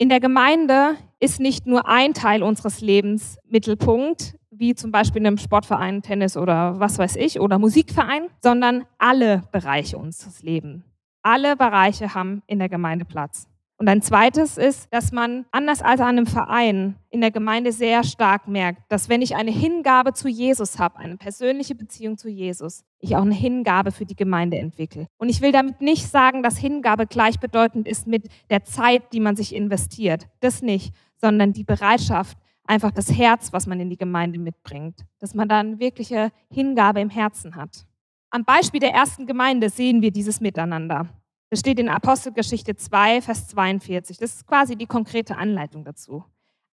In 0.00 0.08
der 0.08 0.20
Gemeinde 0.20 0.94
ist 1.18 1.40
nicht 1.40 1.66
nur 1.66 1.88
ein 1.88 2.14
Teil 2.14 2.44
unseres 2.44 2.80
Lebens 2.80 3.36
Mittelpunkt, 3.48 4.36
wie 4.48 4.76
zum 4.76 4.92
Beispiel 4.92 5.20
in 5.20 5.26
einem 5.26 5.38
Sportverein, 5.38 6.02
Tennis 6.02 6.36
oder 6.36 6.78
was 6.78 6.98
weiß 6.98 7.16
ich, 7.16 7.40
oder 7.40 7.58
Musikverein, 7.58 8.28
sondern 8.40 8.84
alle 8.98 9.42
Bereiche 9.50 9.98
unseres 9.98 10.40
Lebens. 10.42 10.84
Alle 11.22 11.56
Bereiche 11.56 12.14
haben 12.14 12.42
in 12.46 12.60
der 12.60 12.68
Gemeinde 12.68 13.04
Platz. 13.06 13.48
Und 13.80 13.88
ein 13.88 14.02
zweites 14.02 14.58
ist, 14.58 14.92
dass 14.92 15.12
man 15.12 15.46
anders 15.52 15.82
als 15.82 16.00
an 16.00 16.08
einem 16.08 16.26
Verein 16.26 16.96
in 17.10 17.20
der 17.20 17.30
Gemeinde 17.30 17.70
sehr 17.70 18.02
stark 18.02 18.48
merkt, 18.48 18.82
dass 18.90 19.08
wenn 19.08 19.22
ich 19.22 19.36
eine 19.36 19.52
Hingabe 19.52 20.12
zu 20.14 20.26
Jesus 20.28 20.80
habe, 20.80 20.98
eine 20.98 21.16
persönliche 21.16 21.76
Beziehung 21.76 22.18
zu 22.18 22.28
Jesus, 22.28 22.84
ich 22.98 23.14
auch 23.14 23.22
eine 23.22 23.36
Hingabe 23.36 23.92
für 23.92 24.04
die 24.04 24.16
Gemeinde 24.16 24.58
entwickle. 24.58 25.06
Und 25.16 25.28
ich 25.28 25.40
will 25.42 25.52
damit 25.52 25.80
nicht 25.80 26.08
sagen, 26.08 26.42
dass 26.42 26.58
Hingabe 26.58 27.06
gleichbedeutend 27.06 27.86
ist 27.86 28.08
mit 28.08 28.28
der 28.50 28.64
Zeit, 28.64 29.12
die 29.12 29.20
man 29.20 29.36
sich 29.36 29.54
investiert. 29.54 30.26
Das 30.40 30.60
nicht, 30.60 30.92
sondern 31.16 31.52
die 31.52 31.64
Bereitschaft, 31.64 32.36
einfach 32.64 32.90
das 32.90 33.16
Herz, 33.16 33.52
was 33.52 33.68
man 33.68 33.78
in 33.78 33.90
die 33.90 33.96
Gemeinde 33.96 34.40
mitbringt, 34.40 35.06
dass 35.20 35.34
man 35.34 35.48
dann 35.48 35.78
wirkliche 35.78 36.32
Hingabe 36.50 37.00
im 37.00 37.10
Herzen 37.10 37.54
hat. 37.54 37.86
Am 38.30 38.44
Beispiel 38.44 38.80
der 38.80 38.92
ersten 38.92 39.24
Gemeinde 39.24 39.70
sehen 39.70 40.02
wir 40.02 40.10
dieses 40.10 40.40
Miteinander. 40.40 41.08
Das 41.50 41.60
steht 41.60 41.78
in 41.78 41.88
Apostelgeschichte 41.88 42.76
2, 42.76 43.22
Vers 43.22 43.48
42. 43.48 44.18
Das 44.18 44.34
ist 44.34 44.46
quasi 44.46 44.76
die 44.76 44.86
konkrete 44.86 45.36
Anleitung 45.36 45.84
dazu. 45.84 46.24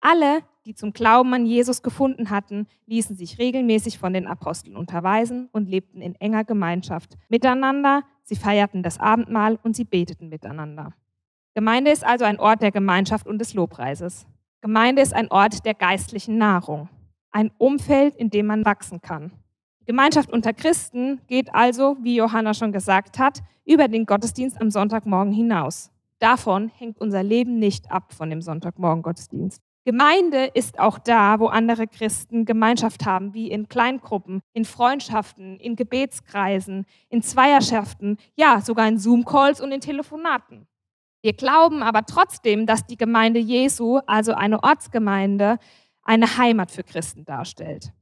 Alle, 0.01 0.43
die 0.65 0.75
zum 0.75 0.91
Glauben 0.91 1.33
an 1.33 1.45
Jesus 1.45 1.81
gefunden 1.81 2.29
hatten, 2.29 2.67
ließen 2.85 3.15
sich 3.15 3.39
regelmäßig 3.39 3.97
von 3.97 4.13
den 4.13 4.27
Aposteln 4.27 4.75
unterweisen 4.75 5.49
und 5.51 5.69
lebten 5.69 6.01
in 6.01 6.15
enger 6.15 6.43
Gemeinschaft 6.43 7.17
miteinander. 7.29 8.03
Sie 8.23 8.35
feierten 8.35 8.83
das 8.83 8.99
Abendmahl 8.99 9.57
und 9.63 9.75
sie 9.75 9.85
beteten 9.85 10.29
miteinander. 10.29 10.93
Gemeinde 11.55 11.91
ist 11.91 12.05
also 12.05 12.25
ein 12.25 12.39
Ort 12.39 12.61
der 12.61 12.71
Gemeinschaft 12.71 13.27
und 13.27 13.39
des 13.39 13.53
Lobpreises. 13.53 14.27
Gemeinde 14.61 15.01
ist 15.01 15.13
ein 15.13 15.31
Ort 15.31 15.65
der 15.65 15.73
geistlichen 15.73 16.38
Nahrung, 16.38 16.89
ein 17.31 17.51
Umfeld, 17.57 18.15
in 18.15 18.29
dem 18.29 18.47
man 18.47 18.65
wachsen 18.65 18.99
kann. 18.99 19.31
Gemeinschaft 19.86 20.32
unter 20.32 20.54
Christen 20.54 21.21
geht 21.28 21.54
also, 21.54 21.98
wie 22.02 22.15
Johanna 22.15 22.54
schon 22.54 22.71
gesagt 22.71 23.19
hat, 23.19 23.41
über 23.65 23.88
den 23.88 24.06
Gottesdienst 24.06 24.60
am 24.60 24.71
Sonntagmorgen 24.71 25.34
hinaus. 25.34 25.91
Davon 26.19 26.69
hängt 26.69 27.00
unser 27.00 27.24
Leben 27.24 27.60
nicht 27.60 27.91
ab 27.91 28.13
von 28.13 28.30
dem 28.30 28.41
Sonntagmorgen 28.41 29.04
Gottesdienst. 29.04 29.62
Gemeinde 29.84 30.45
ist 30.45 30.80
auch 30.80 30.98
da, 30.98 31.39
wo 31.39 31.45
andere 31.45 31.86
Christen 31.86 32.45
Gemeinschaft 32.45 33.06
haben, 33.06 33.36
wie 33.36 33.52
in 33.52 33.69
Kleingruppen, 33.69 34.41
in 34.54 34.65
Freundschaften, 34.65 35.60
in 35.60 35.76
Gebetskreisen, 35.76 36.88
in 37.10 37.21
Zweierschaften, 37.21 38.17
ja, 38.36 38.62
sogar 38.62 38.88
in 38.88 38.98
Zoom-Calls 38.98 39.62
und 39.62 39.71
in 39.71 39.82
Telefonaten. 39.82 40.65
Wir 41.21 41.34
glauben 41.34 41.84
aber 41.84 42.04
trotzdem, 42.08 42.65
dass 42.65 42.88
die 42.88 42.98
Gemeinde 42.98 43.39
Jesu, 43.39 44.00
also 44.08 44.34
eine 44.34 44.63
Ortsgemeinde, 44.63 45.60
eine 46.02 46.38
Heimat 46.38 46.71
für 46.71 46.84
Christen 46.84 47.24
darstellt. 47.26 47.93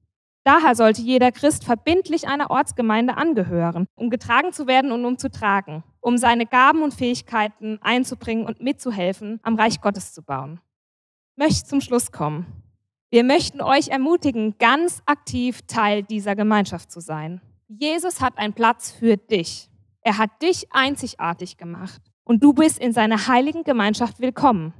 Daher 0.46 0.76
sollte 0.76 1.02
jeder 1.02 1.32
Christ 1.32 1.64
verbindlich 1.64 2.28
einer 2.28 2.52
Ortsgemeinde 2.52 3.16
angehören, 3.16 3.88
um 3.96 4.10
getragen 4.10 4.52
zu 4.52 4.68
werden 4.68 4.92
und 4.92 5.06
um 5.06 5.18
zu 5.18 5.32
tragen, 5.32 5.84
um 6.02 6.18
seine 6.18 6.46
Gaben 6.46 6.84
und 6.84 6.94
Fähigkeiten 6.94 7.80
einzubringen 7.82 8.46
und 8.46 8.62
mitzuhelfen, 8.62 9.40
am 9.44 9.56
Reich 9.56 9.80
Gottes 9.80 10.14
zu 10.14 10.22
bauen. 10.22 10.60
Ich 11.32 11.38
möchte 11.38 11.70
zum 11.70 11.80
Schluss 11.80 12.12
kommen. 12.12 12.46
Wir 13.10 13.24
möchten 13.24 13.62
euch 13.62 13.90
ermutigen, 13.90 14.58
ganz 14.58 15.02
aktiv 15.06 15.62
Teil 15.68 16.04
dieser 16.04 16.36
Gemeinschaft 16.36 16.92
zu 16.92 17.00
sein. 17.00 17.42
Jesus 17.68 18.20
hat 18.20 18.38
einen 18.38 18.54
Platz 18.54 18.92
für 18.92 19.18
dich. 19.18 19.70
Er 20.02 20.18
hat 20.18 20.42
dich 20.42 20.68
einzigartig 20.74 21.56
gemacht 21.56 22.02
und 22.26 22.44
du 22.44 22.54
bist 22.54 22.80
in 22.80 22.92
seiner 22.92 23.28
heiligen 23.28 23.64
Gemeinschaft 23.64 24.20
willkommen. 24.20 24.74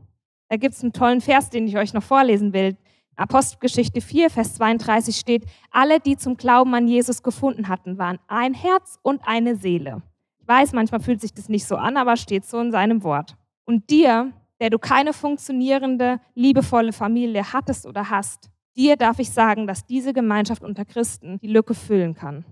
Da 0.50 0.58
gibt 0.58 0.76
es 0.76 0.84
einen 0.84 0.94
tollen 0.94 1.22
Vers, 1.22 1.50
den 1.50 1.68
ich 1.68 1.78
euch 1.78 1.94
noch 1.94 2.04
vorlesen 2.04 2.54
will. 2.54 2.76
Apostelgeschichte 3.16 4.02
4, 4.02 4.30
Vers 4.30 4.56
32 4.56 5.16
steht, 5.16 5.46
alle, 5.72 6.00
die 6.00 6.18
zum 6.18 6.38
Glauben 6.38 6.74
an 6.74 6.88
Jesus 6.88 7.24
gefunden 7.24 7.68
hatten, 7.68 7.98
waren 7.98 8.20
ein 8.28 8.54
Herz 8.54 8.98
und 9.02 9.22
eine 9.26 9.56
Seele. 9.56 10.02
Ich 10.40 10.48
weiß, 10.48 10.74
manchmal 10.74 11.02
fühlt 11.02 11.22
sich 11.22 11.34
das 11.34 11.50
nicht 11.50 11.66
so 11.66 11.76
an, 11.76 11.96
aber 11.98 12.18
steht 12.18 12.46
so 12.46 12.60
in 12.60 12.72
seinem 12.72 13.04
Wort. 13.04 13.36
Und 13.66 13.90
dir, 13.90 14.34
der 14.60 14.70
du 14.70 14.80
keine 14.80 15.14
funktionierende, 15.14 16.20
liebevolle 16.36 16.94
Familie 16.94 17.54
hattest 17.54 17.86
oder 17.86 18.10
hast, 18.10 18.50
dir 18.76 18.98
darf 18.98 19.20
ich 19.20 19.30
sagen, 19.30 19.68
dass 19.68 19.86
diese 19.86 20.14
Gemeinschaft 20.14 20.64
unter 20.64 20.86
Christen 20.86 21.40
die 21.40 21.48
Lücke 21.48 21.74
füllen 21.74 22.16
kann. 22.16 22.46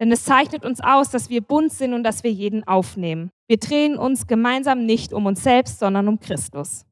Denn 0.00 0.10
es 0.10 0.24
zeichnet 0.24 0.64
uns 0.64 0.80
aus, 0.80 1.10
dass 1.10 1.28
wir 1.28 1.42
bunt 1.42 1.72
sind 1.72 1.92
und 1.92 2.04
dass 2.04 2.24
wir 2.24 2.32
jeden 2.32 2.66
aufnehmen. 2.66 3.30
Wir 3.46 3.58
drehen 3.58 3.96
uns 3.96 4.26
gemeinsam 4.26 4.86
nicht 4.86 5.12
um 5.12 5.26
uns 5.26 5.42
selbst, 5.42 5.78
sondern 5.78 6.08
um 6.08 6.18
Christus. 6.18 6.86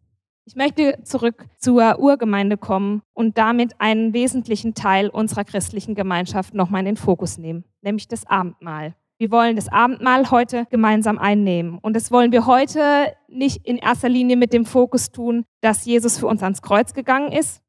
Ich 0.48 0.56
möchte 0.56 0.98
zurück 1.02 1.44
zur 1.58 1.98
Urgemeinde 1.98 2.56
kommen 2.56 3.02
und 3.12 3.37
damit 3.37 3.78
einen 3.82 4.14
wesentlichen 4.14 4.72
Teil 4.72 5.11
unserer 5.11 5.44
christlichen 5.44 5.94
Gemeinschaft 5.94 6.54
nochmal 6.54 6.80
in 6.80 6.87
den 6.87 6.96
Fokus 6.96 7.37
nehmen, 7.37 7.64
nämlich 7.82 8.08
das 8.08 8.24
Abendmahl. 8.24 8.94
Wir 9.18 9.30
wollen 9.30 9.56
das 9.56 9.68
Abendmahl 9.68 10.30
heute 10.30 10.64
gemeinsam 10.70 11.18
einnehmen. 11.18 11.78
Und 11.82 11.94
das 11.94 12.11
wollen 12.11 12.32
wir 12.32 12.46
heute 12.46 13.12
nicht 13.28 13.66
in 13.66 13.76
erster 13.76 14.08
Linie 14.08 14.38
mit 14.38 14.54
dem 14.54 14.64
Fokus 14.64 15.12
tun, 15.12 15.44
dass 15.61 15.84
Jesus 15.84 16.16
für 16.16 16.28
uns 16.28 16.42
ans 16.42 16.62
Kreuz 16.62 16.94
gegangen 16.94 17.30
ist. 17.30 17.61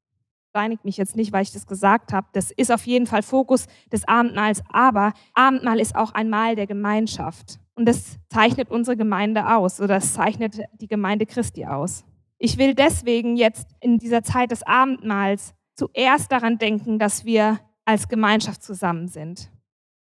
Reinigt 0.53 0.85
mich 0.85 0.95
jetzt 0.95 1.17
nicht, 1.17 1.33
weil 1.33 1.43
ich 1.43 1.51
das 1.51 1.67
gesagt 1.67 2.13
habe. 2.13 2.27
Das 2.31 2.49
ist 2.49 2.71
auf 2.71 2.87
jeden 2.87 3.07
Fall 3.07 3.23
Fokus 3.23 3.65
des 3.91 4.07
Abendmahls. 4.07 4.63
Aber 4.71 5.11
Abendmahl 5.33 5.81
ist 5.81 5.97
auch 5.97 6.13
ein 6.13 6.29
Mahl 6.29 6.55
der 6.55 6.65
Gemeinschaft. 6.65 7.59
Und 7.75 7.89
das 7.89 8.19
zeichnet 8.29 8.71
unsere 8.71 8.95
Gemeinde 8.95 9.53
aus 9.53 9.81
oder 9.81 9.95
das 9.95 10.13
zeichnet 10.13 10.61
die 10.79 10.87
Gemeinde 10.87 11.25
Christi 11.25 11.65
aus. 11.65 12.05
Ich 12.41 12.58
will 12.58 12.73
deswegen 12.73 13.36
jetzt 13.36 13.67
in 13.82 13.97
dieser 13.97 14.23
Zeit 14.23 14.52
des 14.52 14.63
Abendmahls 14.63 15.54
zuerst 15.75 16.32
daran 16.32 16.58
denken, 16.58 16.97
dass 16.97 17.25
wir 17.25 17.60
als 17.84 18.08
Gemeinschaft 18.08 18.63
zusammen 18.63 19.10
sind. 19.10 19.52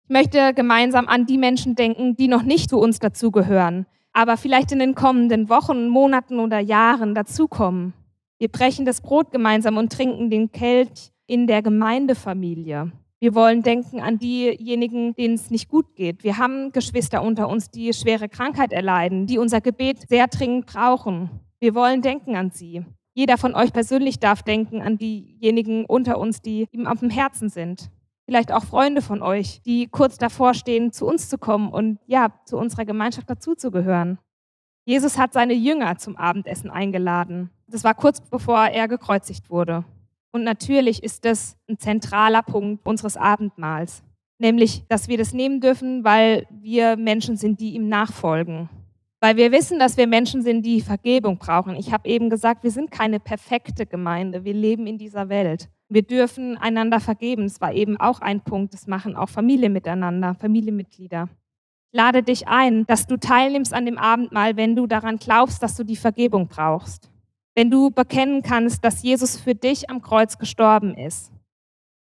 Ich 0.04 0.10
möchte 0.10 0.54
gemeinsam 0.54 1.06
an 1.06 1.26
die 1.26 1.36
Menschen 1.36 1.74
denken, 1.74 2.16
die 2.16 2.28
noch 2.28 2.42
nicht 2.42 2.70
zu 2.70 2.78
uns 2.78 2.98
dazugehören, 2.98 3.86
aber 4.14 4.38
vielleicht 4.38 4.72
in 4.72 4.78
den 4.78 4.94
kommenden 4.94 5.50
Wochen, 5.50 5.88
Monaten 5.88 6.40
oder 6.40 6.60
Jahren 6.60 7.14
dazukommen. 7.14 7.92
Wir 8.38 8.48
brechen 8.48 8.86
das 8.86 9.02
Brot 9.02 9.30
gemeinsam 9.30 9.76
und 9.76 9.92
trinken 9.92 10.30
den 10.30 10.50
Kelch 10.50 11.12
in 11.26 11.46
der 11.46 11.62
Gemeindefamilie. 11.62 12.92
Wir 13.20 13.34
wollen 13.34 13.62
denken 13.62 14.00
an 14.00 14.18
diejenigen, 14.18 15.14
denen 15.14 15.34
es 15.34 15.50
nicht 15.50 15.68
gut 15.68 15.94
geht. 15.94 16.24
Wir 16.24 16.38
haben 16.38 16.72
Geschwister 16.72 17.22
unter 17.22 17.48
uns, 17.48 17.70
die 17.70 17.92
schwere 17.92 18.28
Krankheit 18.28 18.72
erleiden, 18.72 19.26
die 19.26 19.38
unser 19.38 19.60
Gebet 19.60 20.08
sehr 20.08 20.26
dringend 20.26 20.66
brauchen. 20.66 21.30
Wir 21.64 21.74
wollen 21.74 22.02
denken 22.02 22.36
an 22.36 22.50
sie. 22.50 22.84
Jeder 23.14 23.38
von 23.38 23.54
euch 23.54 23.72
persönlich 23.72 24.18
darf 24.20 24.42
denken 24.42 24.82
an 24.82 24.98
diejenigen 24.98 25.86
unter 25.86 26.18
uns, 26.18 26.42
die 26.42 26.66
ihm 26.72 26.86
auf 26.86 27.00
dem 27.00 27.08
Herzen 27.08 27.48
sind 27.48 27.90
vielleicht 28.26 28.52
auch 28.52 28.64
Freunde 28.64 29.02
von 29.02 29.22
euch, 29.22 29.60
die 29.62 29.86
kurz 29.86 30.18
davor 30.18 30.54
stehen, 30.54 30.92
zu 30.92 31.06
uns 31.06 31.28
zu 31.28 31.38
kommen 31.38 31.70
und 31.70 31.98
ja, 32.06 32.32
zu 32.44 32.56
unserer 32.56 32.84
Gemeinschaft 32.84 33.28
dazuzugehören. 33.28 34.18
Jesus 34.86 35.18
hat 35.18 35.32
seine 35.32 35.54
Jünger 35.54 35.96
zum 35.96 36.16
Abendessen 36.16 36.70
eingeladen. 36.70 37.50
Das 37.66 37.84
war 37.84 37.94
kurz 37.94 38.20
bevor 38.20 38.66
er 38.66 38.88
gekreuzigt 38.88 39.50
wurde. 39.50 39.84
Und 40.32 40.44
natürlich 40.44 41.02
ist 41.02 41.24
das 41.24 41.56
ein 41.68 41.78
zentraler 41.78 42.42
Punkt 42.42 42.86
unseres 42.86 43.16
Abendmahls, 43.16 44.02
nämlich, 44.38 44.84
dass 44.88 45.08
wir 45.08 45.16
das 45.16 45.32
nehmen 45.32 45.60
dürfen, 45.60 46.04
weil 46.04 46.46
wir 46.50 46.96
Menschen 46.96 47.36
sind, 47.36 47.60
die 47.60 47.74
ihm 47.74 47.88
nachfolgen. 47.88 48.68
Weil 49.24 49.38
wir 49.38 49.52
wissen, 49.52 49.78
dass 49.78 49.96
wir 49.96 50.06
Menschen 50.06 50.42
sind, 50.42 50.66
die 50.66 50.82
Vergebung 50.82 51.38
brauchen. 51.38 51.76
Ich 51.76 51.94
habe 51.94 52.06
eben 52.06 52.28
gesagt, 52.28 52.62
wir 52.62 52.70
sind 52.70 52.90
keine 52.90 53.18
perfekte 53.18 53.86
Gemeinde. 53.86 54.44
Wir 54.44 54.52
leben 54.52 54.86
in 54.86 54.98
dieser 54.98 55.30
Welt. 55.30 55.70
Wir 55.88 56.02
dürfen 56.02 56.58
einander 56.58 57.00
vergeben. 57.00 57.44
Das 57.44 57.58
war 57.58 57.72
eben 57.72 57.98
auch 57.98 58.20
ein 58.20 58.42
Punkt. 58.42 58.74
Das 58.74 58.86
machen 58.86 59.16
auch 59.16 59.30
Familien 59.30 59.72
miteinander, 59.72 60.34
Familienmitglieder. 60.34 61.30
Lade 61.90 62.22
dich 62.22 62.48
ein, 62.48 62.84
dass 62.84 63.06
du 63.06 63.16
teilnimmst 63.16 63.72
an 63.72 63.86
dem 63.86 63.96
Abendmahl, 63.96 64.58
wenn 64.58 64.76
du 64.76 64.86
daran 64.86 65.16
glaubst, 65.16 65.62
dass 65.62 65.74
du 65.74 65.84
die 65.84 65.96
Vergebung 65.96 66.46
brauchst. 66.46 67.10
Wenn 67.54 67.70
du 67.70 67.90
bekennen 67.90 68.42
kannst, 68.42 68.84
dass 68.84 69.02
Jesus 69.02 69.40
für 69.40 69.54
dich 69.54 69.88
am 69.88 70.02
Kreuz 70.02 70.36
gestorben 70.36 70.94
ist. 70.98 71.32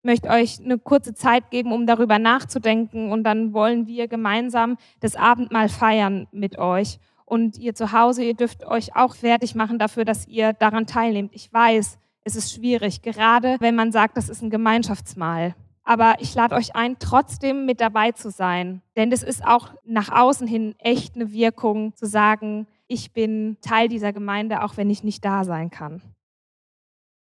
Möchte 0.07 0.29
euch 0.29 0.61
eine 0.65 0.79
kurze 0.79 1.15
Zeit 1.15 1.51
geben, 1.51 1.73
um 1.73 1.85
darüber 1.85 2.21
nachzudenken 2.21 3.11
und 3.11 3.25
dann 3.25 3.53
wollen 3.53 3.89
wir 3.89 4.07
gemeinsam 4.07 4.77
das 5.01 5.17
Abendmahl 5.17 5.69
feiern 5.69 6.29
mit 6.31 6.59
euch. 6.59 7.01
Und 7.25 7.59
ihr 7.59 7.75
zu 7.75 7.91
Hause, 7.91 8.23
ihr 8.23 8.35
dürft 8.35 8.65
euch 8.65 8.95
auch 8.95 9.17
fertig 9.17 9.57
machen 9.57 9.81
dafür, 9.81 10.05
dass 10.05 10.29
ihr 10.29 10.53
daran 10.53 10.87
teilnehmt. 10.87 11.35
Ich 11.35 11.53
weiß, 11.53 11.99
es 12.23 12.37
ist 12.37 12.53
schwierig, 12.55 13.03
gerade 13.03 13.57
wenn 13.59 13.75
man 13.75 13.91
sagt, 13.91 14.17
das 14.17 14.29
ist 14.29 14.43
ein 14.43 14.51
Gemeinschaftsmahl. 14.51 15.57
Aber 15.83 16.15
ich 16.21 16.33
lade 16.37 16.55
euch 16.55 16.77
ein, 16.77 17.01
trotzdem 17.01 17.67
mit 17.67 17.81
dabei 17.81 18.13
zu 18.13 18.31
sein. 18.31 18.83
Denn 18.95 19.11
es 19.11 19.25
ist 19.25 19.45
auch 19.45 19.71
nach 19.85 20.11
außen 20.13 20.47
hin 20.47 20.77
echt 20.79 21.17
eine 21.17 21.33
Wirkung, 21.33 21.97
zu 21.97 22.07
sagen, 22.07 22.69
ich 22.87 23.13
bin 23.13 23.57
Teil 23.61 23.89
dieser 23.89 24.13
Gemeinde, 24.13 24.63
auch 24.63 24.77
wenn 24.77 24.89
ich 24.89 25.03
nicht 25.03 25.25
da 25.25 25.43
sein 25.43 25.69
kann. 25.71 26.01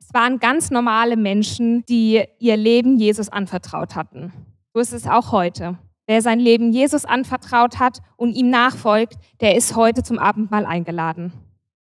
Es 0.06 0.14
waren 0.14 0.40
ganz 0.40 0.70
normale 0.70 1.16
Menschen, 1.16 1.86
die 1.86 2.24
ihr 2.38 2.58
Leben 2.58 2.98
Jesus 2.98 3.30
anvertraut 3.30 3.96
hatten. 3.96 4.34
So 4.74 4.82
ist 4.82 4.92
es 4.92 5.08
auch 5.08 5.32
heute. 5.32 5.78
Wer 6.08 6.22
sein 6.22 6.42
Leben 6.42 6.74
Jesus 6.74 7.06
anvertraut 7.06 7.80
hat 7.80 8.00
und 8.18 8.34
ihm 8.34 8.50
nachfolgt, 8.50 9.16
der 9.40 9.56
ist 9.56 9.78
heute 9.78 10.04
zum 10.04 10.20
Abendmahl 10.20 10.66
eingeladen. 10.66 11.32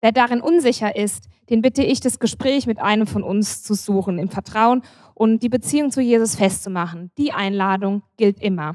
Wer 0.01 0.11
darin 0.11 0.41
unsicher 0.41 0.97
ist, 0.97 1.29
den 1.49 1.63
bitte 1.63 1.85
ich, 1.85 2.01
das 2.01 2.19
Gespräch 2.19 2.67
mit 2.67 2.81
einem 2.81 3.07
von 3.07 3.23
uns 3.23 3.63
zu 3.63 3.75
suchen, 3.75 4.19
im 4.19 4.31
Vertrauen 4.31 4.83
und 5.15 5.45
die 5.45 5.49
Beziehung 5.49 5.93
zu 5.93 6.01
Jesus 6.01 6.35
festzumachen. 6.35 7.13
Die 7.19 7.33
Einladung 7.33 8.03
gilt 8.17 8.43
immer. 8.43 8.75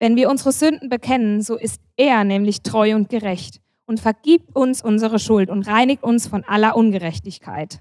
Wenn 0.00 0.16
wir 0.16 0.28
unsere 0.28 0.50
Sünden 0.50 0.88
bekennen, 0.88 1.40
so 1.40 1.56
ist 1.56 1.80
er 1.96 2.24
nämlich 2.24 2.62
treu 2.62 2.96
und 2.96 3.08
gerecht 3.08 3.60
und 3.86 4.00
vergibt 4.00 4.56
uns 4.56 4.82
unsere 4.82 5.20
Schuld 5.20 5.50
und 5.50 5.68
reinigt 5.68 6.02
uns 6.02 6.26
von 6.26 6.42
aller 6.42 6.76
Ungerechtigkeit. 6.76 7.80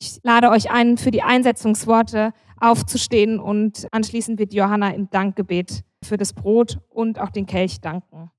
Ich 0.00 0.18
lade 0.22 0.50
euch 0.50 0.70
ein, 0.70 0.96
für 0.96 1.10
die 1.10 1.22
Einsetzungsworte 1.22 2.32
aufzustehen 2.58 3.38
und 3.38 3.86
anschließend 3.92 4.38
wird 4.38 4.54
Johanna 4.54 4.90
im 4.90 5.10
Dankgebet 5.10 5.84
für 6.02 6.16
das 6.16 6.32
Brot 6.32 6.78
und 6.88 7.18
auch 7.18 7.30
den 7.30 7.46
Kelch 7.46 7.80
danken 7.80 8.30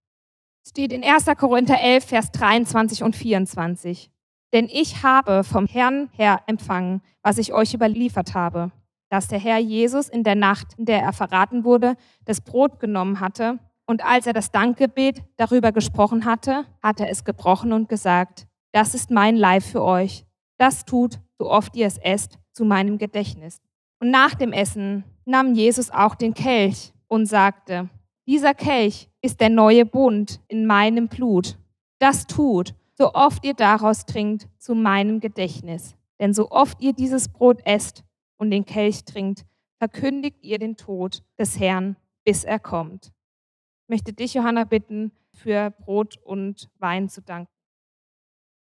steht 0.68 0.94
in 0.94 1.04
1. 1.04 1.26
Korinther 1.38 1.82
11, 1.82 2.06
Vers 2.06 2.32
23 2.32 3.04
und 3.04 3.16
24. 3.16 4.12
Denn 4.54 4.68
ich 4.72 5.04
habe 5.04 5.44
vom 5.44 5.66
Herrn 5.66 6.10
her 6.14 6.42
empfangen, 6.48 7.02
was 7.24 7.38
ich 7.38 7.54
euch 7.54 7.74
überliefert 7.74 8.34
habe, 8.34 8.72
dass 9.10 9.28
der 9.28 9.40
Herr 9.40 9.58
Jesus 9.58 10.10
in 10.10 10.24
der 10.24 10.36
Nacht, 10.36 10.76
in 10.78 10.86
der 10.86 11.02
er 11.02 11.14
verraten 11.14 11.64
wurde, 11.64 11.96
das 12.26 12.42
Brot 12.42 12.80
genommen 12.80 13.20
hatte 13.20 13.60
und 13.86 14.06
als 14.06 14.28
er 14.28 14.34
das 14.34 14.52
Dankgebet 14.52 15.24
darüber 15.38 15.72
gesprochen 15.72 16.26
hatte, 16.26 16.66
hat 16.82 17.00
er 17.00 17.10
es 17.10 17.24
gebrochen 17.24 17.74
und 17.74 17.90
gesagt, 17.90 18.48
das 18.72 18.94
ist 18.94 19.12
mein 19.12 19.36
Leib 19.36 19.64
für 19.64 19.82
euch. 19.82 20.26
Das 20.58 20.86
tut, 20.86 21.20
so 21.42 21.50
oft 21.50 21.76
ihr 21.76 21.88
es 21.88 21.98
esst, 21.98 22.38
zu 22.52 22.66
meinem 22.66 23.00
Gedächtnis. 23.00 23.64
Und 24.00 24.12
nach 24.12 24.36
dem 24.36 24.54
Essen 24.54 25.04
nahm 25.26 25.56
Jesus 25.56 25.90
auch 25.90 26.14
den 26.14 26.36
Kelch 26.36 26.94
und 27.08 27.26
sagte, 27.26 27.90
dieser 28.28 28.54
Kelch 28.54 29.10
ist 29.24 29.42
der 29.42 29.50
neue 29.50 29.88
Bund 29.88 30.40
in 30.50 30.68
meinem 30.68 31.08
Blut. 31.08 31.58
Das 31.98 32.28
tut, 32.28 32.76
so 32.94 33.16
oft 33.16 33.44
ihr 33.44 33.56
daraus 33.56 34.06
trinkt, 34.06 34.48
zu 34.60 34.76
meinem 34.76 35.20
Gedächtnis. 35.20 35.96
Denn 36.20 36.36
so 36.36 36.52
oft 36.52 36.80
ihr 36.80 36.94
dieses 36.94 37.28
Brot 37.28 37.60
esst 37.66 38.04
und 38.38 38.52
den 38.52 38.66
Kelch 38.66 39.04
trinkt, 39.04 39.44
verkündigt 39.80 40.44
ihr 40.44 40.60
den 40.60 40.78
Tod 40.78 41.24
des 41.40 41.60
Herrn, 41.60 41.96
bis 42.24 42.44
er 42.44 42.60
kommt. 42.60 43.08
Ich 43.08 43.90
möchte 43.90 44.14
dich, 44.14 44.36
Johanna, 44.36 44.66
bitten, 44.66 45.12
für 45.34 45.72
Brot 45.72 46.18
und 46.18 46.70
Wein 46.78 47.10
zu 47.10 47.24
danken. 47.24 47.61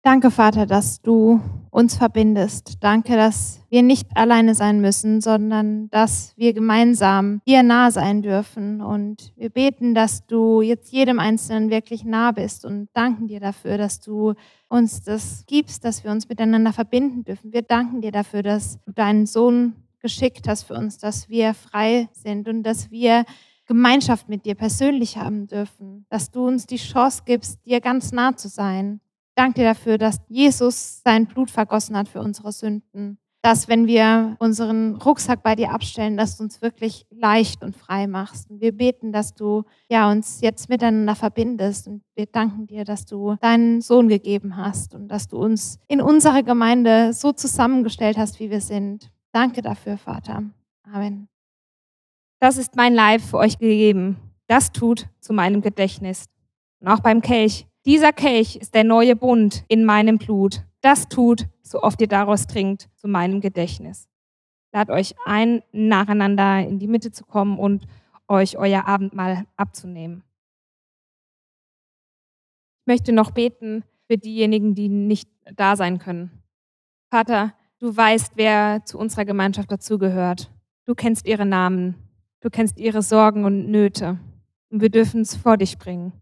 Danke, 0.07 0.31
Vater, 0.31 0.67
dass 0.67 1.01
du 1.01 1.41
uns 1.71 1.97
verbindest. 1.97 2.75
Danke, 2.81 3.17
dass 3.17 3.63
wir 3.71 3.83
nicht 3.83 4.07
alleine 4.15 4.55
sein 4.55 4.83
müssen, 4.83 5.23
sondern 5.23 5.89
dass 5.89 6.35
wir 6.37 6.53
gemeinsam 6.53 7.41
dir 7.47 7.63
nah 7.63 7.91
sein 7.91 8.21
dürfen. 8.21 8.83
Und 8.83 9.33
wir 9.35 9.49
beten, 9.49 9.95
dass 9.95 10.27
du 10.27 10.61
jetzt 10.61 10.93
jedem 10.93 11.19
Einzelnen 11.19 11.71
wirklich 11.71 12.05
nah 12.05 12.33
bist 12.33 12.67
und 12.67 12.91
danken 12.93 13.29
dir 13.29 13.41
dafür, 13.41 13.79
dass 13.79 14.01
du 14.01 14.35
uns 14.69 15.03
das 15.03 15.45
gibst, 15.47 15.87
dass 15.87 16.05
wir 16.05 16.11
uns 16.11 16.29
miteinander 16.29 16.75
verbinden 16.75 17.25
dürfen. 17.25 17.55
Wir 17.55 17.63
danken 17.63 18.03
dir 18.03 18.13
dafür, 18.13 18.43
dass 18.43 18.79
du 18.83 18.93
deinen 18.93 19.25
Sohn 19.25 19.73
geschickt 20.01 20.47
hast 20.49 20.65
für 20.65 20.75
uns, 20.75 20.99
dass 20.99 21.31
wir 21.31 21.55
frei 21.55 22.11
sind 22.13 22.47
und 22.47 22.63
dass 22.63 22.91
wir 22.91 23.25
Gemeinschaft 23.65 24.29
mit 24.29 24.45
dir 24.45 24.55
persönlich 24.55 25.17
haben 25.17 25.47
dürfen, 25.47 26.05
dass 26.11 26.31
du 26.31 26.47
uns 26.47 26.67
die 26.67 26.77
Chance 26.77 27.23
gibst, 27.25 27.65
dir 27.65 27.81
ganz 27.81 28.13
nah 28.13 28.37
zu 28.37 28.49
sein 28.49 29.01
danke 29.35 29.61
dir 29.61 29.69
dafür, 29.69 29.99
dass 29.99 30.21
Jesus 30.29 31.03
sein 31.05 31.27
Blut 31.27 31.51
vergossen 31.51 31.97
hat 31.97 32.09
für 32.09 32.21
unsere 32.21 32.53
Sünden. 32.53 33.19
Dass, 33.43 33.69
wenn 33.69 33.87
wir 33.87 34.37
unseren 34.39 34.95
Rucksack 34.97 35.43
bei 35.43 35.55
dir 35.55 35.71
abstellen, 35.71 36.17
dass 36.17 36.39
du 36.39 36.45
uns 36.45 36.63
wirklich 36.63 37.05
leicht 37.11 37.63
und 37.63 37.77
frei 37.77 38.07
machst. 38.07 38.49
Und 38.49 38.63
wir 38.63 38.73
beten, 38.73 39.13
dass 39.13 39.35
du 39.35 39.65
ja, 39.91 40.11
uns 40.11 40.41
jetzt 40.41 40.71
miteinander 40.71 41.15
verbindest. 41.15 41.87
Und 41.87 42.03
wir 42.15 42.25
danken 42.25 42.67
dir, 42.67 42.85
dass 42.85 43.05
du 43.05 43.37
deinen 43.43 43.83
Sohn 43.83 44.09
gegeben 44.09 44.57
hast 44.57 44.95
und 44.95 45.09
dass 45.09 45.29
du 45.29 45.37
uns 45.37 45.79
in 45.89 46.01
unserer 46.01 46.43
Gemeinde 46.43 47.13
so 47.13 47.33
zusammengestellt 47.33 48.17
hast, 48.17 48.41
wie 48.41 48.49
wir 48.49 48.63
sind. 48.63 49.13
Danke 49.33 49.61
dafür, 49.61 49.99
Vater. 49.99 50.45
Amen. 50.91 51.29
Das 52.41 52.57
ist 52.57 52.77
mein 52.77 52.95
Leib 52.95 53.21
für 53.21 53.37
euch 53.37 53.59
gegeben. 53.59 54.17
Das 54.47 54.73
tut 54.73 55.07
zu 55.21 55.35
meinem 55.35 55.61
Gedächtnis. 55.61 56.27
Und 56.81 56.89
auch 56.89 57.01
beim 57.01 57.21
Kelch 57.21 57.67
dieser 57.87 58.13
Kelch 58.13 58.57
ist 58.57 58.75
der 58.75 58.85
neue 58.85 59.15
Bund 59.15 59.65
in 59.69 59.85
meinem 59.85 60.19
Blut. 60.19 60.65
Das 60.81 61.09
tut, 61.09 61.47
so 61.63 61.83
oft 61.83 62.01
ihr 62.01 62.09
daraus 62.09 62.47
trinkt, 62.47 62.89
zu 62.97 63.09
meinem 63.09 63.41
Gedächtnis. 63.41 64.09
Lad 64.73 64.91
euch 64.91 65.15
ein, 65.25 65.63
nacheinander 65.73 66.67
in 66.67 66.79
die 66.79 66.89
Mitte 66.89 67.13
zu 67.13 67.25
kommen 67.25 67.59
und 67.59 67.87
euch 68.27 68.57
euer 68.57 68.87
Abendmahl 68.87 69.47
abzunehmen. 69.57 70.25
Ich 72.81 72.87
möchte 72.87 73.13
noch 73.13 73.31
beten 73.31 73.85
für 74.07 74.19
diejenigen, 74.19 74.75
die 74.75 74.89
nicht 74.89 75.31
da 75.55 75.77
sein 75.77 75.99
können. 75.99 76.43
Vater, 77.11 77.55
du 77.79 77.95
weißt, 77.95 78.33
wer 78.37 78.85
zu 78.85 78.99
unserer 78.99 79.25
Gemeinschaft 79.25 79.71
dazugehört. 79.71 80.51
Du 80.87 80.95
kennst 80.95 81.27
ihre 81.27 81.47
Namen. 81.47 81.97
Du 82.41 82.51
kennst 82.51 82.79
ihre 82.79 83.03
Sorgen 83.03 83.45
und 83.45 83.71
Nöte. 83.71 84.19
Und 84.71 84.81
wir 84.81 84.91
dürfen 84.91 85.21
es 85.21 85.37
vor 85.37 85.57
dich 85.57 85.79
bringen. 85.79 86.13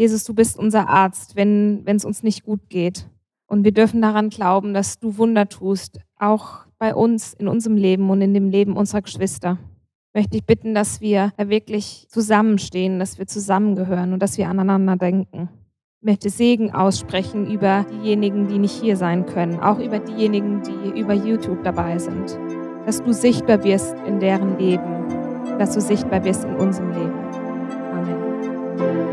Jesus, 0.00 0.24
du 0.24 0.32
bist 0.32 0.58
unser 0.58 0.88
Arzt, 0.88 1.36
wenn 1.36 1.84
es 1.84 2.06
uns 2.06 2.22
nicht 2.22 2.42
gut 2.44 2.70
geht. 2.70 3.06
Und 3.46 3.64
wir 3.64 3.72
dürfen 3.72 4.00
daran 4.00 4.30
glauben, 4.30 4.72
dass 4.72 4.98
du 4.98 5.18
Wunder 5.18 5.46
tust, 5.46 6.00
auch 6.16 6.60
bei 6.78 6.94
uns, 6.94 7.34
in 7.34 7.48
unserem 7.48 7.76
Leben 7.76 8.08
und 8.08 8.22
in 8.22 8.32
dem 8.32 8.48
Leben 8.48 8.78
unserer 8.78 9.02
Geschwister. 9.02 9.58
Möchte 10.14 10.38
ich 10.38 10.46
bitten, 10.46 10.72
dass 10.74 11.02
wir 11.02 11.34
wirklich 11.36 12.06
zusammenstehen, 12.08 12.98
dass 12.98 13.18
wir 13.18 13.26
zusammengehören 13.26 14.14
und 14.14 14.22
dass 14.22 14.38
wir 14.38 14.48
aneinander 14.48 14.96
denken. 14.96 15.50
Ich 16.00 16.06
möchte 16.06 16.30
Segen 16.30 16.72
aussprechen 16.72 17.50
über 17.50 17.84
diejenigen, 17.92 18.48
die 18.48 18.58
nicht 18.58 18.80
hier 18.80 18.96
sein 18.96 19.26
können, 19.26 19.60
auch 19.60 19.80
über 19.80 19.98
diejenigen, 19.98 20.62
die 20.62 20.98
über 20.98 21.12
YouTube 21.12 21.62
dabei 21.62 21.98
sind. 21.98 22.38
Dass 22.86 23.02
du 23.02 23.12
sichtbar 23.12 23.62
wirst 23.64 23.94
in 24.06 24.18
deren 24.18 24.58
Leben, 24.58 25.58
dass 25.58 25.74
du 25.74 25.82
sichtbar 25.82 26.24
wirst 26.24 26.44
in 26.44 26.56
unserem 26.56 26.88
Leben. 26.88 27.18
Amen. 27.92 29.09